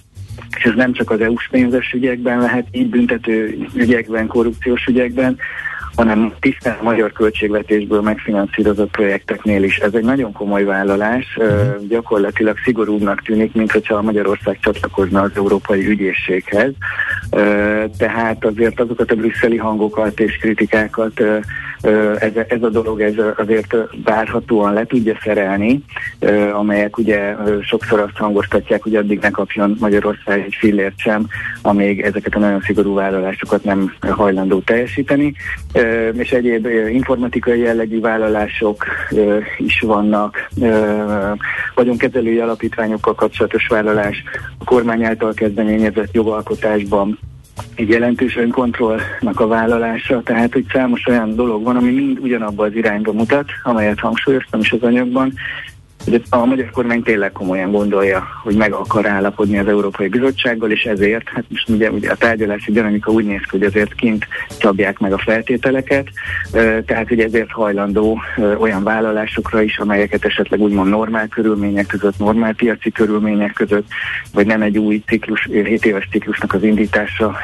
[0.56, 5.38] és ez nem csak az EU-s pénzes ügyekben lehet, így büntető ügyekben, korrupciós ügyekben,
[5.96, 9.76] hanem tisztán magyar költségvetésből megfinanszírozott projekteknél is.
[9.76, 11.86] Ez egy nagyon komoly vállalás, uh-huh.
[11.88, 16.72] gyakorlatilag szigorúbbnak tűnik, mint hogyha Magyarország csatlakozna az Európai Ügyészséghez.
[17.98, 21.22] Tehát azért azokat a brüsszeli hangokat és kritikákat
[22.18, 25.84] ez, ez a dolog ez azért várhatóan le tudja szerelni,
[26.52, 31.26] amelyek ugye sokszor azt hangoztatják, hogy addig ne kapjon Magyarország egy fillért sem,
[31.62, 35.34] amíg ezeket a nagyon szigorú vállalásokat nem hajlandó teljesíteni.
[36.12, 38.84] És egyéb informatikai jellegű vállalások
[39.58, 40.48] is vannak,
[41.74, 44.22] vagyonkezelői alapítványokkal kapcsolatos vállalás,
[44.58, 47.18] a kormány által kezdeményezett jogalkotásban
[47.74, 52.74] egy jelentős önkontrollnak a vállalása, tehát hogy számos olyan dolog van, ami mind ugyanabba az
[52.74, 55.32] irányba mutat, amelyet hangsúlyoztam is az anyagban,
[56.06, 60.82] de a magyar kormány tényleg komolyan gondolja, hogy meg akar állapodni az Európai Bizottsággal, és
[60.82, 64.26] ezért, hát most ugye, ugye a tárgyalási dinamika úgy néz ki, hogy azért kint
[64.60, 66.08] szabják meg a feltételeket,
[66.86, 68.20] tehát hogy ezért hajlandó
[68.58, 73.86] olyan vállalásokra is, amelyeket esetleg úgymond normál körülmények között, normál piaci körülmények között,
[74.32, 77.36] vagy nem egy új ciklus, 7 éves ciklusnak az indítása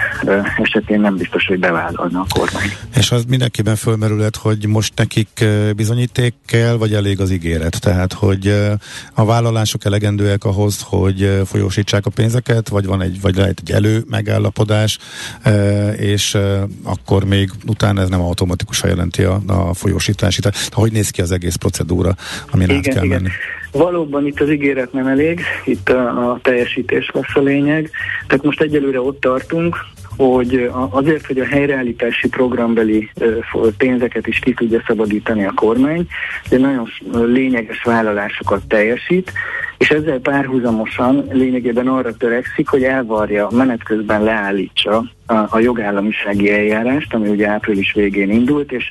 [0.58, 2.72] esetén nem biztos, hogy bevállalna a kormány.
[2.96, 5.44] És az mindenkiben fölmerülhet, hogy most nekik
[5.76, 7.80] bizonyíték kell, vagy elég az ígéret?
[7.80, 8.47] Tehát, hogy
[9.14, 14.04] a vállalások elegendőek ahhoz, hogy folyósítsák a pénzeket, vagy van egy, vagy lehet egy elő
[14.10, 14.98] megállapodás,
[15.96, 16.38] és
[16.82, 20.40] akkor még utána ez nem automatikusan jelenti a, a folyósítási.
[20.40, 22.14] Tehát hogy néz ki az egész procedúra,
[22.50, 23.22] amin igen, át kell igen.
[23.22, 23.34] menni?
[23.72, 27.90] Valóban itt az ígéret nem elég, itt a, a teljesítés lesz a lényeg.
[28.26, 29.76] Tehát most egyelőre ott tartunk,
[30.18, 33.10] hogy azért, hogy a helyreállítási programbeli
[33.76, 36.06] pénzeket is ki tudja szabadítani a kormány,
[36.48, 39.32] de nagyon lényeges vállalásokat teljesít,
[39.78, 47.14] és ezzel párhuzamosan lényegében arra törekszik, hogy elvarja, menet közben leállítsa a, a jogállamisági eljárást,
[47.14, 48.84] ami ugye április végén indult, és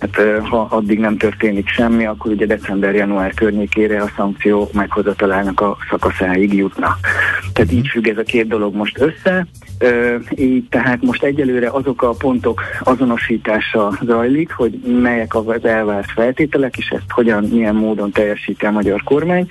[0.00, 0.16] hát,
[0.48, 6.96] ha addig nem történik semmi, akkor ugye december-január környékére a szankció meghozatalának a szakaszáig jutna.
[7.52, 9.46] Tehát így függ ez a két dolog most össze,
[10.36, 16.88] így tehát most egyelőre azok a pontok azonosítása zajlik, hogy melyek az elvárt feltételek, és
[16.88, 19.46] ezt hogyan, milyen módon teljesíti a magyar kormány.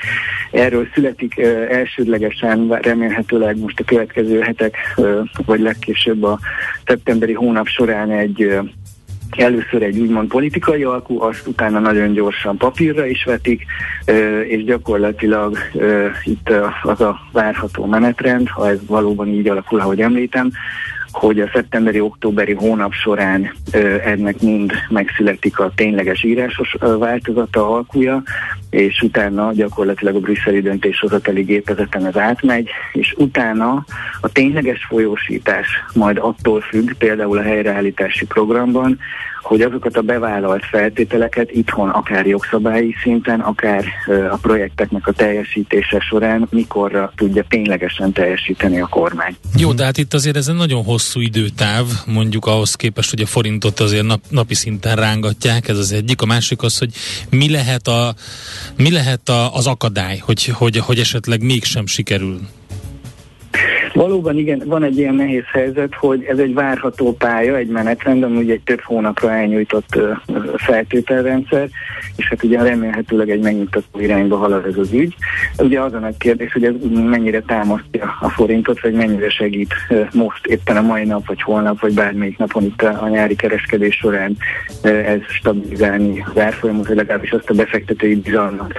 [0.52, 1.38] Erről születik
[1.70, 4.78] elsődlegesen remélhetőleg most a következő hetek,
[5.46, 6.40] vagy legkésőbb a
[6.86, 8.60] szeptemberi hónap során egy
[9.38, 13.66] először egy úgymond politikai alkú, azt utána nagyon gyorsan papírra is vetik,
[14.48, 15.58] és gyakorlatilag
[16.24, 16.50] itt
[16.84, 20.52] az a várható menetrend, ha ez valóban így alakul, ahogy említem,
[21.12, 23.52] hogy a szeptemberi-októberi hónap során
[24.06, 28.24] ennek mind megszületik a tényleges írásos változata, alkúja,
[28.72, 33.86] és utána gyakorlatilag a brüsszeli döntéshozatali gépezeten ez átmegy, és utána
[34.22, 39.00] a tényleges folyósítás majd attól függ, például a helyreállítási programban,
[39.42, 43.86] hogy azokat a bevállalt feltételeket itthon akár jogszabályi szinten, akár
[44.32, 49.36] a projekteknek a teljesítése során mikorra tudja ténylegesen teljesíteni a kormány.
[49.58, 53.26] Jó, de hát itt azért ez egy nagyon hosszú időtáv, mondjuk ahhoz képest, hogy a
[53.26, 56.22] forintot azért nap, napi szinten rángatják, ez az egyik.
[56.22, 56.90] A másik az, hogy
[57.30, 58.14] mi lehet, a,
[58.78, 62.40] mi lehet a, az akadály, hogy, hogy, hogy esetleg mégsem sikerül
[63.94, 68.38] Valóban igen, van egy ilyen nehéz helyzet, hogy ez egy várható pálya, egy menetrend, ami
[68.38, 70.00] ugye egy több hónapra elnyújtott
[70.56, 71.70] feltételrendszer,
[72.16, 75.16] és hát ugye remélhetőleg egy megnyugtató irányba halad ez az ügy.
[75.58, 79.74] Ugye az a nagy kérdés, hogy ez mennyire támasztja a forintot, vagy mennyire segít
[80.14, 84.38] most éppen a mai nap, vagy holnap, vagy bármelyik napon itt a nyári kereskedés során
[84.82, 88.74] ez stabilizálni az árfolyamot, vagy legalábbis azt a befektetői bizalmat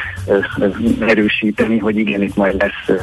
[1.01, 2.99] erősíteni, hogy igen, itt majd lesz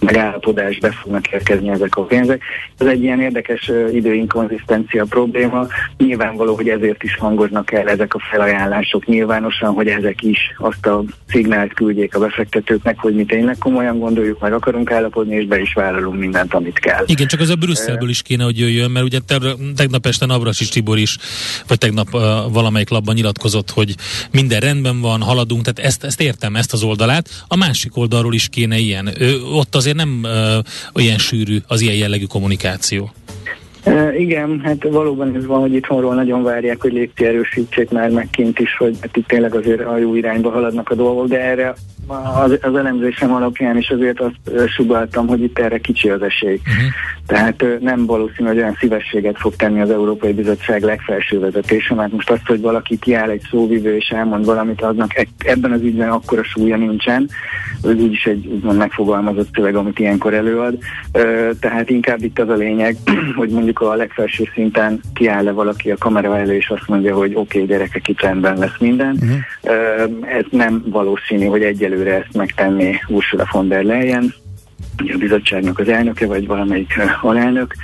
[0.00, 2.42] megállapodás, be fognak érkezni ezek a pénzek.
[2.78, 5.66] Ez egy ilyen érdekes időinkonzisztencia probléma.
[5.96, 11.04] Nyilvánvaló, hogy ezért is hangoznak el ezek a felajánlások nyilvánosan, hogy ezek is azt a
[11.28, 15.72] szignált küldjék a befektetőknek, hogy mi tényleg komolyan gondoljuk, meg akarunk állapodni, és be is
[15.72, 17.04] vállalunk mindent, amit kell.
[17.06, 19.18] Igen, csak az a Brüsszelből is kéne, hogy jöjjön, mert ugye
[19.76, 21.16] tegnap este Navras Tibor is,
[21.66, 22.20] vagy tegnap uh,
[22.52, 23.94] valamelyik labban nyilatkozott, hogy
[24.30, 27.28] minden rendben van, haladunk, tehát ezt, ezt értem, ezt az oldalát.
[27.48, 29.10] A másik oldalról is kéne ilyen.
[29.18, 30.30] Ő, ott azért nem uh,
[30.94, 31.35] olyan sűrű
[31.66, 33.12] az ilyen jellegű kommunikáció.
[33.86, 38.28] E, igen, hát valóban ez van, hogy itthonról nagyon várják, hogy lépti erősítsék már meg
[38.30, 41.74] kint is, hogy hát itt tényleg azért a jó irányba haladnak a dolgok, de erre
[42.42, 46.60] az, az elemzésem alapján is azért azt sugaltam, hogy itt erre kicsi az esély.
[46.60, 46.92] Uh-huh.
[47.26, 52.30] Tehát nem valószínű, hogy olyan szívességet fog tenni az Európai Bizottság legfelső vezetése, mert most
[52.30, 56.44] azt, hogy valaki kiáll egy szóvivő és elmond valamit, aznak e- ebben az ügyben akkora
[56.44, 57.28] súlya nincsen.
[57.82, 60.78] Ez úgyis egy úgymond megfogalmazott szöveg, amit ilyenkor előad.
[61.60, 62.96] Tehát inkább itt az a lényeg,
[63.36, 67.40] hogy mondjuk a legfelső szinten kiáll-e valaki a kamera elő, és azt mondja, hogy oké,
[67.40, 69.18] okay, gyerekek, itt rendben lesz minden.
[69.20, 70.28] Uh-huh.
[70.36, 74.34] Ez nem valószínű, hogy egyelőre ezt megtenné Ursula von der Leyen,
[74.96, 77.74] a bizottságnak az elnöke, vagy valamelyik alelnök,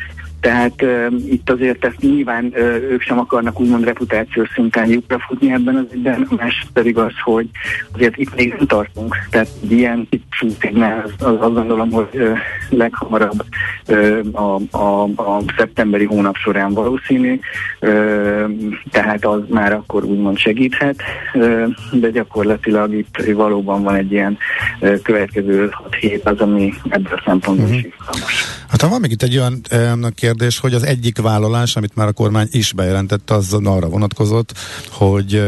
[0.42, 2.58] tehát uh, itt azért ezt nyilván uh,
[2.90, 7.48] ők sem akarnak úgymond reputációs szinten lyukra futni ebben az ügyben, más pedig az, hogy
[7.92, 9.16] azért itt még nem tartunk.
[9.30, 13.44] Tehát ilyen típusú szignál, az, az, azt gondolom, hogy uh, leghamarabb
[13.88, 17.38] uh, a, a, a szeptemberi hónap során valószínű,
[17.80, 18.50] uh,
[18.90, 21.02] tehát az már akkor úgymond segíthet,
[21.34, 24.38] uh, de gyakorlatilag itt valóban van egy ilyen
[24.80, 28.61] uh, következő 6 hét az, ami ebből a szempontból is izgalmas.
[28.72, 32.48] Hát van még itt egy olyan kérdés, hogy az egyik vállalás, amit már a kormány
[32.50, 34.54] is bejelentette, az arra vonatkozott,
[34.90, 35.42] hogy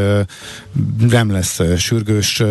[0.98, 2.42] nem lesz sürgős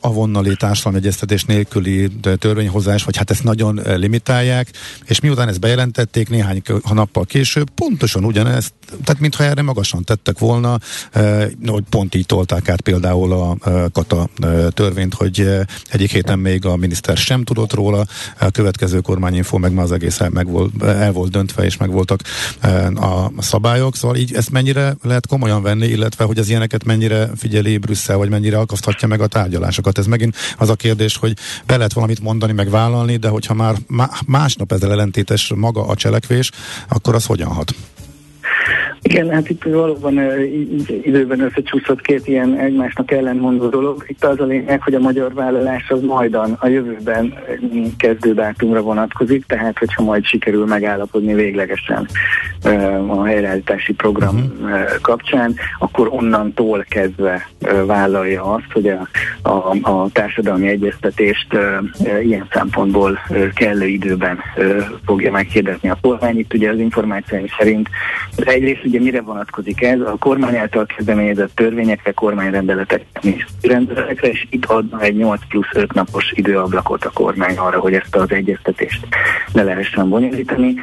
[0.00, 4.68] avonnali társadalomegyeztetés nélküli törvényhozás, vagy hát ezt nagyon limitálják,
[5.04, 8.72] és miután ezt bejelentették néhány nappal később, pontosan ugyanezt,
[9.04, 10.78] tehát mintha erre magasan tettek volna,
[11.66, 13.56] hogy pont így tolták át például a
[13.92, 14.28] kata
[14.70, 15.48] törvényt, hogy
[15.90, 18.06] egyik héten még a miniszter sem tudott róla,
[18.38, 21.90] a következő kormányinfo meg már az egész el, meg volt, el volt döntve, és meg
[21.90, 22.20] voltak
[22.94, 27.78] a szabályok, szóval így ezt mennyire lehet komolyan venni, illetve hogy az ilyeneket mennyire figyeli
[27.78, 29.98] Brüsszel, vagy mennyire akaszthatja meg a tárgyalásokat.
[29.98, 31.36] Ez megint az a kérdés, hogy
[31.66, 33.74] be lehet valamit mondani, meg vállalni, de hogyha már
[34.26, 36.50] másnap ezzel ellentétes maga a cselekvés,
[36.88, 37.74] akkor az hogyan hat?
[39.02, 40.20] Igen, hát itt valóban
[41.02, 44.04] időben összecsúszott két ilyen egymásnak ellentmondó dolog.
[44.06, 47.34] Itt az a lényeg, hogy a magyar vállalás az majdan a jövőben
[47.98, 52.08] kezdődátumra vonatkozik, tehát hogyha majd sikerül megállapodni véglegesen
[53.06, 55.00] a helyreállítási program uh-huh.
[55.00, 57.48] kapcsán, akkor onnantól kezdve
[57.86, 59.08] vállalja azt, hogy a,
[59.42, 61.46] a, a társadalmi egyeztetést
[62.22, 63.18] ilyen szempontból
[63.54, 64.38] kellő időben
[65.04, 66.38] fogja meghirdetni a kormány.
[66.38, 67.88] Itt ugye az információim szerint
[68.58, 70.00] egyrészt ugye mire vonatkozik ez?
[70.00, 76.32] A kormány által kezdeményezett törvényekre, kormányrendeletekre, rendeletekre, és itt adna egy 8 plusz 5 napos
[76.34, 79.06] időablakot a kormány arra, hogy ezt az egyeztetést
[79.52, 80.74] le lehessen bonyolítani.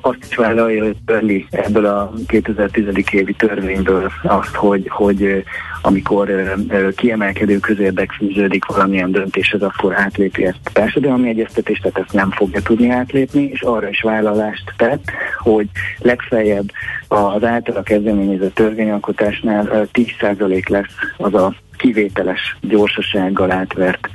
[0.00, 2.84] Azt is vállalja, hogy ebből a 2010.
[3.10, 5.44] évi törvényből azt, hogy, hogy
[5.82, 6.54] amikor
[6.96, 12.62] kiemelkedő közérdek fűződik valamilyen döntéshez, akkor átlépi ezt a társadalmi egyeztetést, tehát ezt nem fogja
[12.62, 15.04] tudni átlépni, és arra is vállalást tett,
[15.38, 15.66] hogy
[15.98, 16.70] legfeljebb
[17.08, 24.08] az általa kezdeményezett törvényalkotásnál 10% lesz az a kivételes gyorsasággal átvert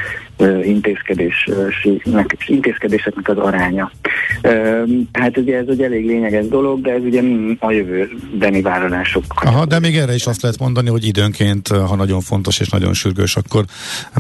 [0.64, 3.92] intézkedésnek, intézkedéseknek az aránya.
[5.12, 7.22] Hát ugye ez egy elég lényeges dolog, de ez ugye
[7.60, 9.24] a jövőbeni vállalások.
[9.44, 12.94] Aha, de még erre is azt lehet mondani, hogy időnként, ha nagyon fontos és nagyon
[12.94, 13.66] sürgős, akkor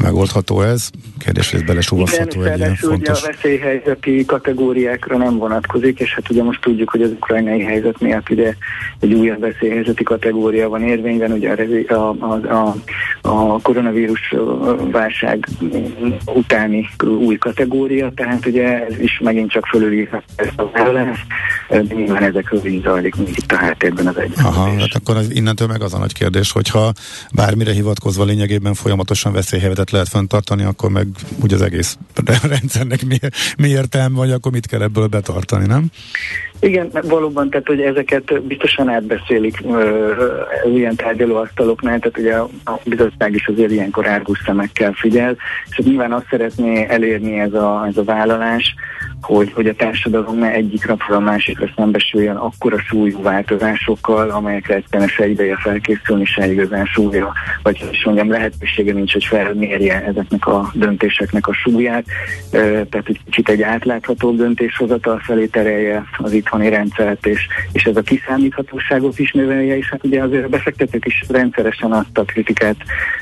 [0.02, 0.90] megoldható ez.
[1.18, 3.24] Kérdés, hogy ez belesúvasztható egy ilyen fontos.
[3.24, 8.30] a veszélyhelyzeti kategóriákra nem vonatkozik, és hát ugye most tudjuk, hogy az ukrajnai helyzet miatt
[8.30, 8.54] ugye
[9.00, 11.56] egy újabb veszélyhelyzeti kategória van érvényben, ugye
[11.88, 12.76] a, a, a,
[13.22, 14.34] a koronavírus
[14.92, 15.48] válság
[16.26, 21.26] utáni új kategória, tehát ugye ez is megint csak fölülírhat ezt a vállalást,
[21.70, 24.34] de nyilván ezekről így zajlik még itt a háttérben az egy.
[24.38, 26.92] Aha, hát akkor az, innentől meg az a nagy kérdés, hogyha
[27.34, 31.08] bármire hivatkozva lényegében folyamatosan veszélyhelyzetet lehet fenntartani, akkor meg
[31.44, 31.98] úgy az egész
[32.42, 33.18] rendszernek mi,
[33.58, 35.92] mi értelme, vagy akkor mit kell ebből betartani, nem?
[36.64, 43.48] Igen, valóban, tehát hogy ezeket biztosan átbeszélik uh, ilyen tárgyalóasztaloknál, tehát ugye a, bizottság is
[43.48, 45.36] azért ilyenkor árgus szemekkel figyel,
[45.70, 48.76] és nyilván azt szeretné elérni ez a, ez a vállalás,
[49.26, 55.08] hogy, hogy a társadalom ne egyik napról a másikra szembesüljön akkora súlyú változásokkal, amelyekre egyszerűen
[55.08, 57.34] se ideje felkészülni, se igazán súlya,
[57.64, 62.06] vagy is mondjam, lehetősége nincs, hogy felmérje ezeknek a döntéseknek a súlyát,
[62.52, 68.02] tehát egy kicsit egy átlátható döntéshozatal felé terelje az itthoni rendszert, és, és ez a
[68.02, 72.76] kiszámíthatóságot is növelje, és hát ugye azért a befektetők is rendszeresen azt a kritikát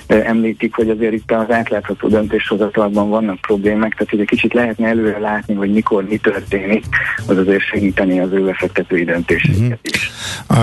[0.07, 5.53] említik, hogy azért itt az átlátható döntéshozatalban vannak problémák, tehát ugye kicsit lehetne előre látni,
[5.53, 6.85] hogy mikor mi történik,
[7.25, 9.79] az azért segíteni az ő befektetői döntéseket uh-huh.
[9.81, 10.11] is.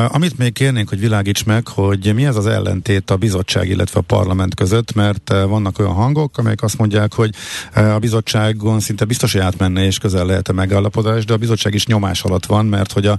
[0.09, 4.03] Amit még kérnénk, hogy világíts meg, hogy mi ez az ellentét a bizottság, illetve a
[4.03, 7.31] parlament között, mert vannak olyan hangok, amelyek azt mondják, hogy
[7.75, 11.87] a bizottságon szinte biztos, hogy átmenne és közel lehet a megállapodás, de a bizottság is
[11.87, 13.19] nyomás alatt van, mert hogy a,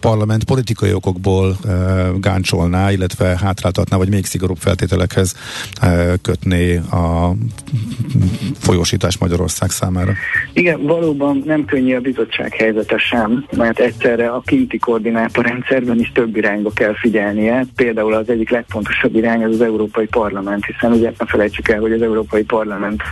[0.00, 1.72] parlament politikai okokból e,
[2.20, 5.34] gáncsolná, illetve hátráltatná, vagy még szigorúbb feltételekhez
[6.22, 7.34] kötné a
[8.58, 10.12] folyósítás Magyarország számára.
[10.52, 16.36] Igen, valóban nem könnyű a bizottság helyzete sem, mert egyszerre a kinti koordinátorrendszerben is több
[16.36, 17.64] irányba kell figyelnie.
[17.76, 21.92] Például az egyik legfontosabb irány az az Európai Parlament, hiszen ugye ne felejtsük el, hogy
[21.92, 23.02] az Európai Parlament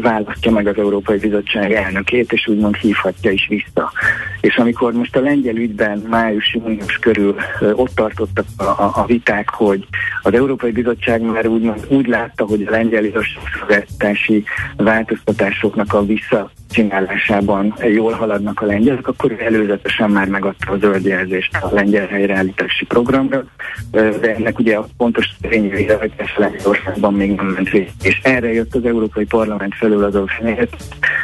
[0.00, 3.92] választja meg az Európai Bizottság elnökét, és úgymond hívhatja is vissza.
[4.40, 7.36] És amikor most a lengyel ügyben május-június körül
[7.72, 9.86] ott tartottak a, a, a viták, hogy
[10.22, 14.44] az Európai Bizottság már úgymond úgy látta, hogy a lengyel igazságszolgáltatási
[14.76, 21.56] változtatásoknak a vissza csinálásában jól haladnak a lengyelek, akkor előzetesen már megadta a zöld jelzést
[21.60, 23.44] a lengyel helyreállítási programra,
[23.90, 27.90] de ennek ugye a pontos tényűre, hogy ez Lengyelországban még nem ment végig.
[28.02, 30.76] És erre jött az Európai Parlament felül az a fenyet,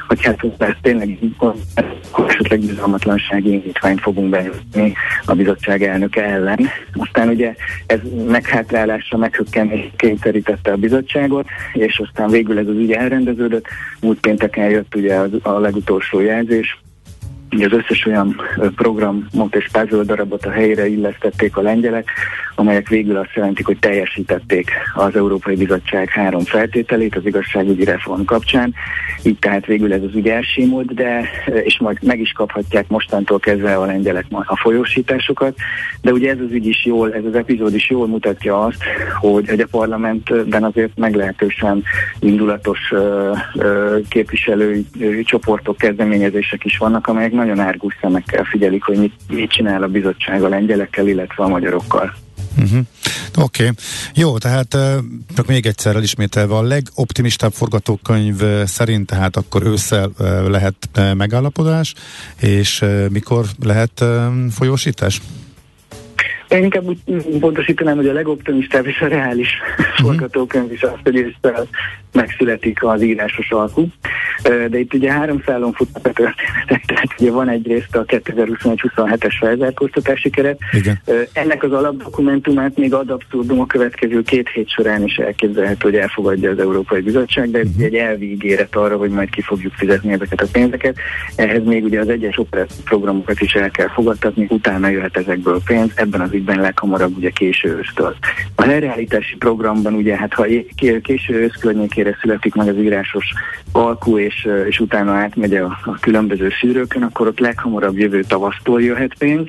[0.08, 1.18] hogy hát ez tényleg
[2.26, 4.92] esetleg bizalmatlansági indítványt fogunk benyújtani
[5.24, 6.58] a bizottság elnöke ellen.
[6.92, 7.54] Aztán ugye
[7.86, 13.66] ez meghátrálásra, meghökkenés kényszerítette a bizottságot, és aztán végül ez az ügy elrendeződött.
[14.00, 16.78] Múlt pénteken jött ugye az a legutolsó jelzés,
[17.50, 18.40] az összes olyan
[18.76, 22.10] programot és puzzle darabot a helyére illesztették a lengyelek,
[22.54, 28.74] amelyek végül azt jelentik, hogy teljesítették az Európai Bizottság három feltételét az igazságügyi reform kapcsán.
[29.22, 31.28] Így tehát végül ez az ügy elsimult, de
[31.64, 35.56] és majd meg is kaphatják mostantól kezdve a lengyelek a folyósításokat.
[36.00, 38.82] De ugye ez az ügy is jól, ez az epizód is jól mutatja azt,
[39.20, 41.82] hogy, hogy a parlamentben azért meglehetősen
[42.20, 42.92] indulatos
[44.08, 44.86] képviselői
[45.24, 50.42] csoportok, kezdeményezések is vannak, amelyek nagyon árgus szemekkel figyelik, hogy mit, mit csinál a bizottság
[50.42, 52.14] a lengyelekkel, illetve a magyarokkal.
[52.58, 52.78] Uh-huh.
[53.36, 53.74] Oké, okay.
[54.14, 54.76] jó, tehát
[55.34, 60.10] csak még egyszer elismételve a legoptimistább forgatókönyv szerint tehát akkor ősszel
[60.46, 60.74] lehet
[61.16, 61.94] megállapodás,
[62.40, 64.04] és mikor lehet
[64.50, 65.20] folyósítás?
[66.54, 69.48] Én inkább úgy pontosítanám, hogy a legoptimistább és a reális
[69.78, 70.06] uh-huh.
[70.06, 71.66] forgatókönyv is az, hogy ősszel
[72.14, 73.86] megszületik az írásos alkú.
[74.42, 80.30] De itt ugye három szálon futnak a történetek, tehát ugye van egyrészt a 2021-27-es felzárkóztatási
[80.30, 80.58] keret.
[80.72, 81.00] Igen.
[81.32, 86.50] Ennek az alapdokumentumát még ad abszurdum a következő két hét során is elképzelhető, hogy elfogadja
[86.50, 87.84] az Európai Bizottság, de uh-huh.
[87.84, 90.96] egy elvi ígéret arra, hogy majd ki fogjuk fizetni ezeket a pénzeket.
[91.36, 95.90] Ehhez még ugye az egyes operatív programokat is el kell fogadtatni, utána jöhet ezekből pénz,
[95.94, 98.16] ebben az ügyben leghamarabb ugye késő ősztől.
[98.54, 100.46] A helyreállítási programban ugye hát ha
[101.02, 103.32] késő ősz környékére születik meg az írásos
[103.72, 109.14] alkú, és, és utána átmegy a, a különböző szűrőkön, akkor ott leghamarabb jövő tavasztól jöhet
[109.18, 109.48] pénz,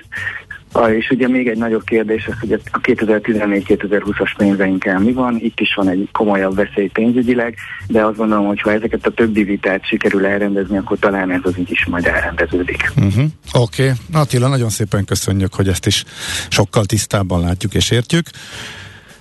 [0.98, 5.38] és ugye még egy nagyobb kérdés az, hogy a 2014-2020-as pénzeinkkel mi van.
[5.40, 7.56] Itt is van egy komolyabb veszély pénzügyileg,
[7.88, 11.58] de azt gondolom, hogy ha ezeket a többi vitát sikerül elrendezni, akkor talán ez az
[11.58, 12.92] így is majd elrendeződik.
[12.98, 13.24] Uh-huh.
[13.54, 13.84] Oké.
[13.84, 13.96] Okay.
[14.14, 16.04] Attila, nagyon szépen köszönjük, hogy ezt is
[16.50, 18.30] sokkal tisztábban látjuk és értjük.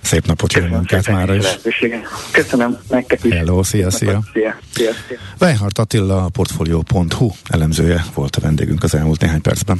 [0.01, 1.45] Szép napot, jó munkát mára is.
[2.31, 3.33] Köszönöm, nektek is.
[3.33, 4.21] Hello, szia, szia.
[4.33, 5.17] Szia, szia, szia.
[5.41, 9.79] Weinhardt Attila, a Portfolio.hu elemzője volt a vendégünk az elmúlt néhány percben.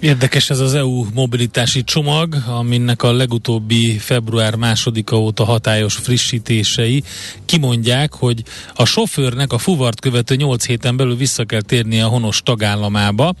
[0.00, 7.02] Érdekes ez az EU mobilitási csomag, aminek a legutóbbi február másodika óta hatályos frissítései
[7.44, 8.42] kimondják, hogy
[8.74, 13.34] a sofőrnek a fuvart követő 8 héten belül vissza kell térnie a honos tagállamába,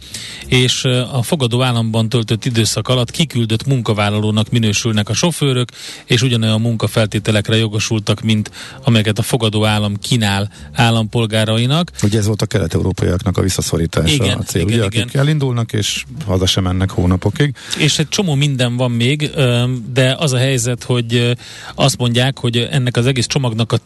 [0.46, 5.68] és a fogadó államban töltött időszak alatt kiküldött munkavállalónak minősülnek a sofőrök,
[6.04, 8.50] és ugyanolyan munkafeltételekre jogosultak, mint
[8.84, 11.90] amelyeket a fogadó állam kínál állampolgárainak.
[12.02, 15.02] Ugye ez volt a kelet-európaiaknak a visszaszorítása igen, a cél, igen, ugye, igen.
[15.02, 17.54] akik elindulnak, és haza sem mennek hónapokig.
[17.78, 19.30] És egy csomó minden van még,
[19.92, 21.36] de az a helyzet, hogy
[21.74, 23.78] azt mondják, hogy ennek az egész csomagnak a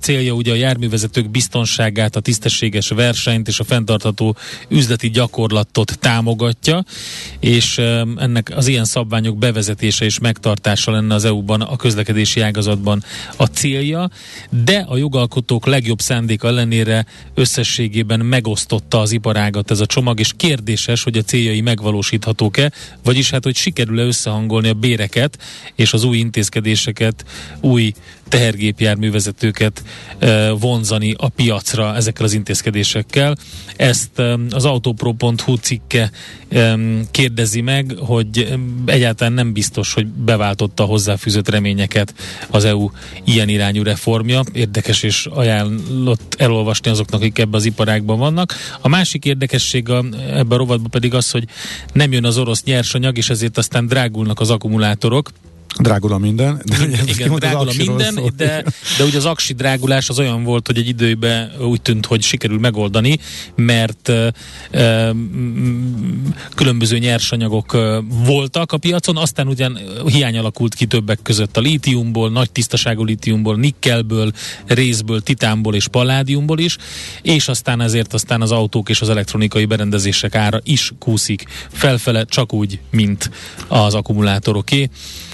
[0.00, 4.36] célja ugye a járművezetők biztonságát, a tisztességes versenyt és a fenntartható
[4.68, 6.84] üzleti gyakorlatot támogatja,
[7.40, 7.78] és
[8.16, 13.04] ennek az ilyen szabványok bevezetése és megtartása lenne az EU-ban a közlekedési ágazatban
[13.36, 14.10] a célja,
[14.64, 21.02] de a jogalkotók legjobb szándéka ellenére összességében megosztotta az iparágat ez a csomag, és kérdéses,
[21.02, 21.60] hogy a céljai
[22.10, 22.72] megvalósíthatók-e,
[23.04, 25.38] vagyis hát, hogy sikerül-e összehangolni a béreket
[25.74, 27.24] és az új intézkedéseket
[27.60, 27.92] új
[28.28, 29.82] tehergépjárművezetőket
[30.58, 33.36] vonzani a piacra ezekkel az intézkedésekkel.
[33.76, 36.10] Ezt az autopro.hu cikke
[37.10, 42.14] kérdezi meg, hogy egyáltalán nem biztos, hogy beváltotta a hozzáfűzött reményeket
[42.50, 42.90] az EU
[43.24, 44.42] ilyen irányú reformja.
[44.52, 48.54] Érdekes és ajánlott elolvasni azoknak, akik ebbe az iparágban vannak.
[48.80, 51.44] A másik érdekesség ebben a rovatban pedig az, hogy
[51.92, 55.30] nem jön az orosz nyersanyag, és ezért aztán drágulnak az akkumulátorok.
[55.78, 56.62] Drágul a minden.
[56.64, 58.64] De igen, igen drágul a minden, de,
[58.98, 62.58] de ugye az aksi drágulás az olyan volt, hogy egy időben úgy tűnt, hogy sikerül
[62.58, 63.18] megoldani,
[63.54, 64.12] mert
[64.72, 65.16] uh,
[66.54, 72.30] különböző nyersanyagok uh, voltak a piacon, aztán ugyan hiány alakult ki többek között a lítiumból,
[72.30, 74.32] nagy tisztaságú lítiumból, nikkelből,
[74.66, 76.76] részből, titánból és palládiumból is,
[77.22, 82.52] és aztán ezért aztán az autók és az elektronikai berendezések ára is kúszik felfele, csak
[82.52, 83.30] úgy, mint
[83.68, 84.88] az akkumulátoroké.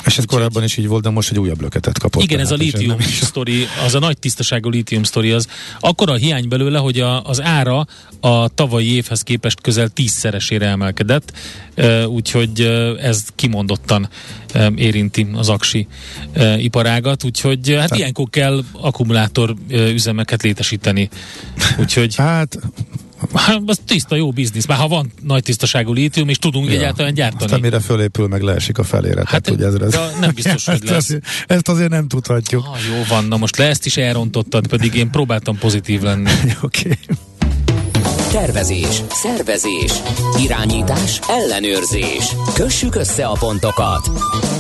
[0.07, 2.23] És ez korábban is így volt, de most egy újabb löketet kapott.
[2.23, 5.47] Igen, ez a lítium sztori, az a nagy tisztaságú lítium sztori, az
[5.81, 7.87] akkor a hiány belőle, hogy a, az ára
[8.21, 11.33] a tavalyi évhez képest közel tízszeresére emelkedett,
[12.07, 12.61] úgyhogy
[13.01, 14.09] ez kimondottan
[14.77, 15.87] érinti az aksi
[16.59, 17.97] iparágat, úgyhogy hát Tehát...
[17.97, 21.09] ilyenkor kell akkumulátor üzemeket létesíteni.
[21.79, 22.17] Úgyhogy...
[22.17, 22.59] Hát
[23.35, 24.67] Hát, az tiszta, jó biznisz.
[24.67, 26.73] Már ha van nagy tisztaságú lítium, és tudunk ja.
[26.73, 27.45] egyáltalán gyártani.
[27.45, 29.23] Aztán mire fölépül, meg leesik a felére.
[29.27, 31.11] Hát, ugye ez, ez, nem biztos, hogy lesz.
[31.11, 32.65] Ezt, ezt azért nem tudhatjuk.
[32.67, 36.31] Ah, jó van, na most le ezt is elrontottad, pedig én próbáltam pozitív lenni.
[36.63, 36.81] Oké.
[36.89, 37.17] Okay.
[38.33, 39.93] Tervezés, szervezés,
[40.43, 42.37] irányítás, ellenőrzés.
[42.55, 44.11] Kössük össze a pontokat.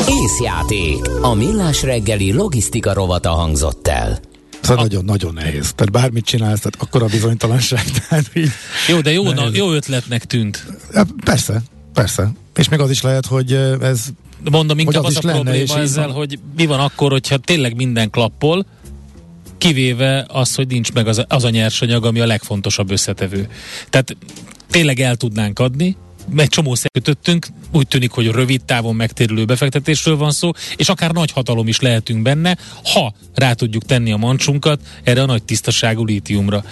[0.08, 1.08] Észjáték.
[1.22, 4.18] A millás reggeli logisztika rovata hangzott el.
[4.62, 5.72] Szóval nagyon-nagyon nehéz.
[5.72, 7.84] Tehát bármit csinálsz, tehát akkor a bizonytalanság.
[8.08, 8.50] Tehát így
[8.88, 10.66] jó, de jó, na, jó ötletnek tűnt.
[10.92, 12.32] Ja, persze, persze.
[12.54, 14.04] És még az is lehet, hogy ez
[14.50, 16.16] Mondom, inkább az, az a probléma ezzel, van.
[16.16, 18.66] hogy mi van akkor, hogyha tényleg minden klappol,
[19.58, 23.48] kivéve az, hogy nincs meg az, az a nyersanyag, ami a legfontosabb összetevő.
[23.90, 24.16] Tehát
[24.70, 25.96] tényleg el tudnánk adni,
[26.36, 31.32] egy csomó kötöttünk, úgy tűnik, hogy rövid távon megtérülő befektetésről van szó, és akár nagy
[31.32, 36.64] hatalom is lehetünk benne, ha rá tudjuk tenni a mancsunkat erre a nagy tisztaságú lítiumra.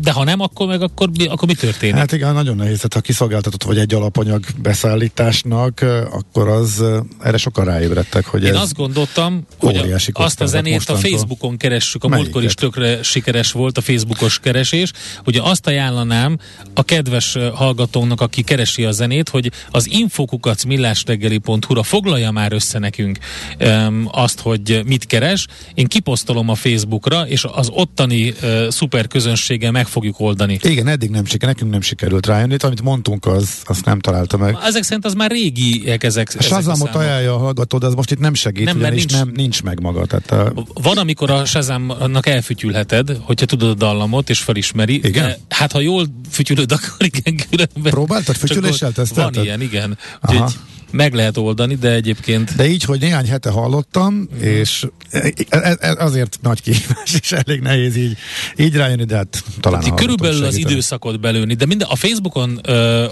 [0.00, 1.94] De ha nem, akkor meg akkor, akkor mi történik?
[1.94, 2.76] Hát igen, nagyon nehéz.
[2.76, 5.80] Tehát ha kiszolgáltatott vagy egy alapanyag beszállításnak,
[6.10, 6.84] akkor az
[7.22, 11.04] erre sokan ráébredtek, hogy Én ez azt gondoltam, hogy azt a zenét mostantól.
[11.04, 14.92] a Facebookon keressük, a múltkor is tökre sikeres volt a Facebookos keresés.
[15.26, 16.38] Ugye azt ajánlanám
[16.74, 23.18] a kedves hallgatónak, aki keresi a zenét, hogy az infokukac millásreggeli.hu-ra foglalja már össze nekünk
[23.60, 25.46] um, azt, hogy mit keres.
[25.74, 30.58] Én kiposztolom a Facebookra, és az ottani uh, szuper közönséggel meg fogjuk oldani.
[30.62, 34.56] Igen, eddig nem sikerült, nekünk nem sikerült rájönni, amit mondtunk, az, azt nem találta meg.
[34.64, 36.34] Ezek szerint az már régiek ezek.
[36.38, 39.32] A Shazamot ajánlja a hallgató, de az most itt nem segít, nem, mert nincs, nem,
[39.34, 40.06] nincs meg maga.
[40.06, 40.64] Tehát a...
[40.82, 44.94] Van, amikor a Shazamnak elfütyülheted, hogyha tudod a dallamot, és felismeri.
[44.94, 45.24] Igen?
[45.24, 47.92] De, hát ha jól fütyülöd, akkor igen, különben.
[47.92, 49.34] Próbáltad fütyüléssel tesztelted?
[49.34, 49.87] Van ilyen, igen.
[50.28, 52.56] Úgyhogy meg lehet oldani, de egyébként...
[52.56, 54.48] De így, hogy néhány hete hallottam, uh-huh.
[54.48, 58.16] és e, e, e, azért nagy kihívás, és elég nehéz így,
[58.56, 62.56] így rájönni, de hát talán hát, Körülbelül az időszakot belőni, de minden, a Facebookon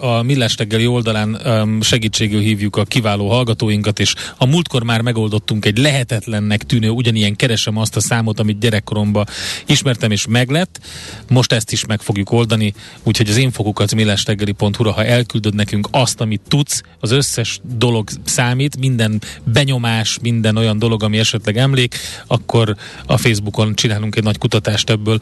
[0.01, 1.41] a Millás reggeli oldalán
[1.81, 7.77] segítségül hívjuk a kiváló hallgatóinkat, és a múltkor már megoldottunk egy lehetetlennek tűnő, ugyanilyen keresem
[7.77, 9.27] azt a számot, amit gyerekkoromban
[9.67, 10.81] ismertem, és meglett.
[11.29, 16.41] Most ezt is meg fogjuk oldani, úgyhogy az infokukat millásreggeli.hu-ra, ha elküldöd nekünk azt, amit
[16.49, 21.97] tudsz, az összes dolog számít, minden benyomás, minden olyan dolog, ami esetleg emlék,
[22.27, 25.19] akkor a Facebookon csinálunk egy nagy kutatást ebből.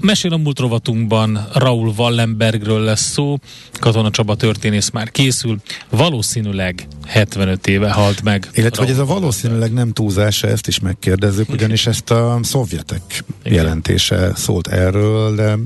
[0.00, 3.38] Mesél a múlt rovatunkban Raúl Wallenbergről lesz szó,
[3.72, 5.60] Katona Csaba történész már készül,
[5.90, 8.48] valószínűleg 75 éve halt meg.
[8.52, 13.58] Illetve, hogy ez a valószínűleg nem túlzása, ezt is megkérdezzük, ugyanis ezt a szovjetek igen.
[13.58, 15.56] jelentése szólt erről, de,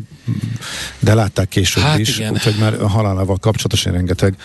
[0.99, 4.37] de látták később hát is, úgyhogy már a halálával kapcsolatosan rengeteg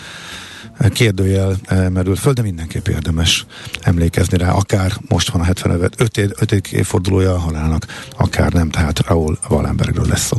[0.92, 3.46] kérdőjel eh, merül föl, de mindenképp érdemes
[3.80, 5.94] emlékezni rá, akár most van a 75.
[6.38, 6.52] 5.
[6.72, 10.36] évfordulója a halálnak, akár nem, tehát Raúl Wallenbergről lesz szó.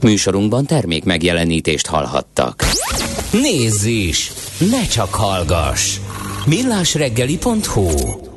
[0.00, 2.64] Műsorunkban termék megjelenítést hallhattak.
[3.32, 4.32] Nézz is!
[4.70, 5.98] Ne csak hallgass!
[6.46, 8.32] millásreggeli.hu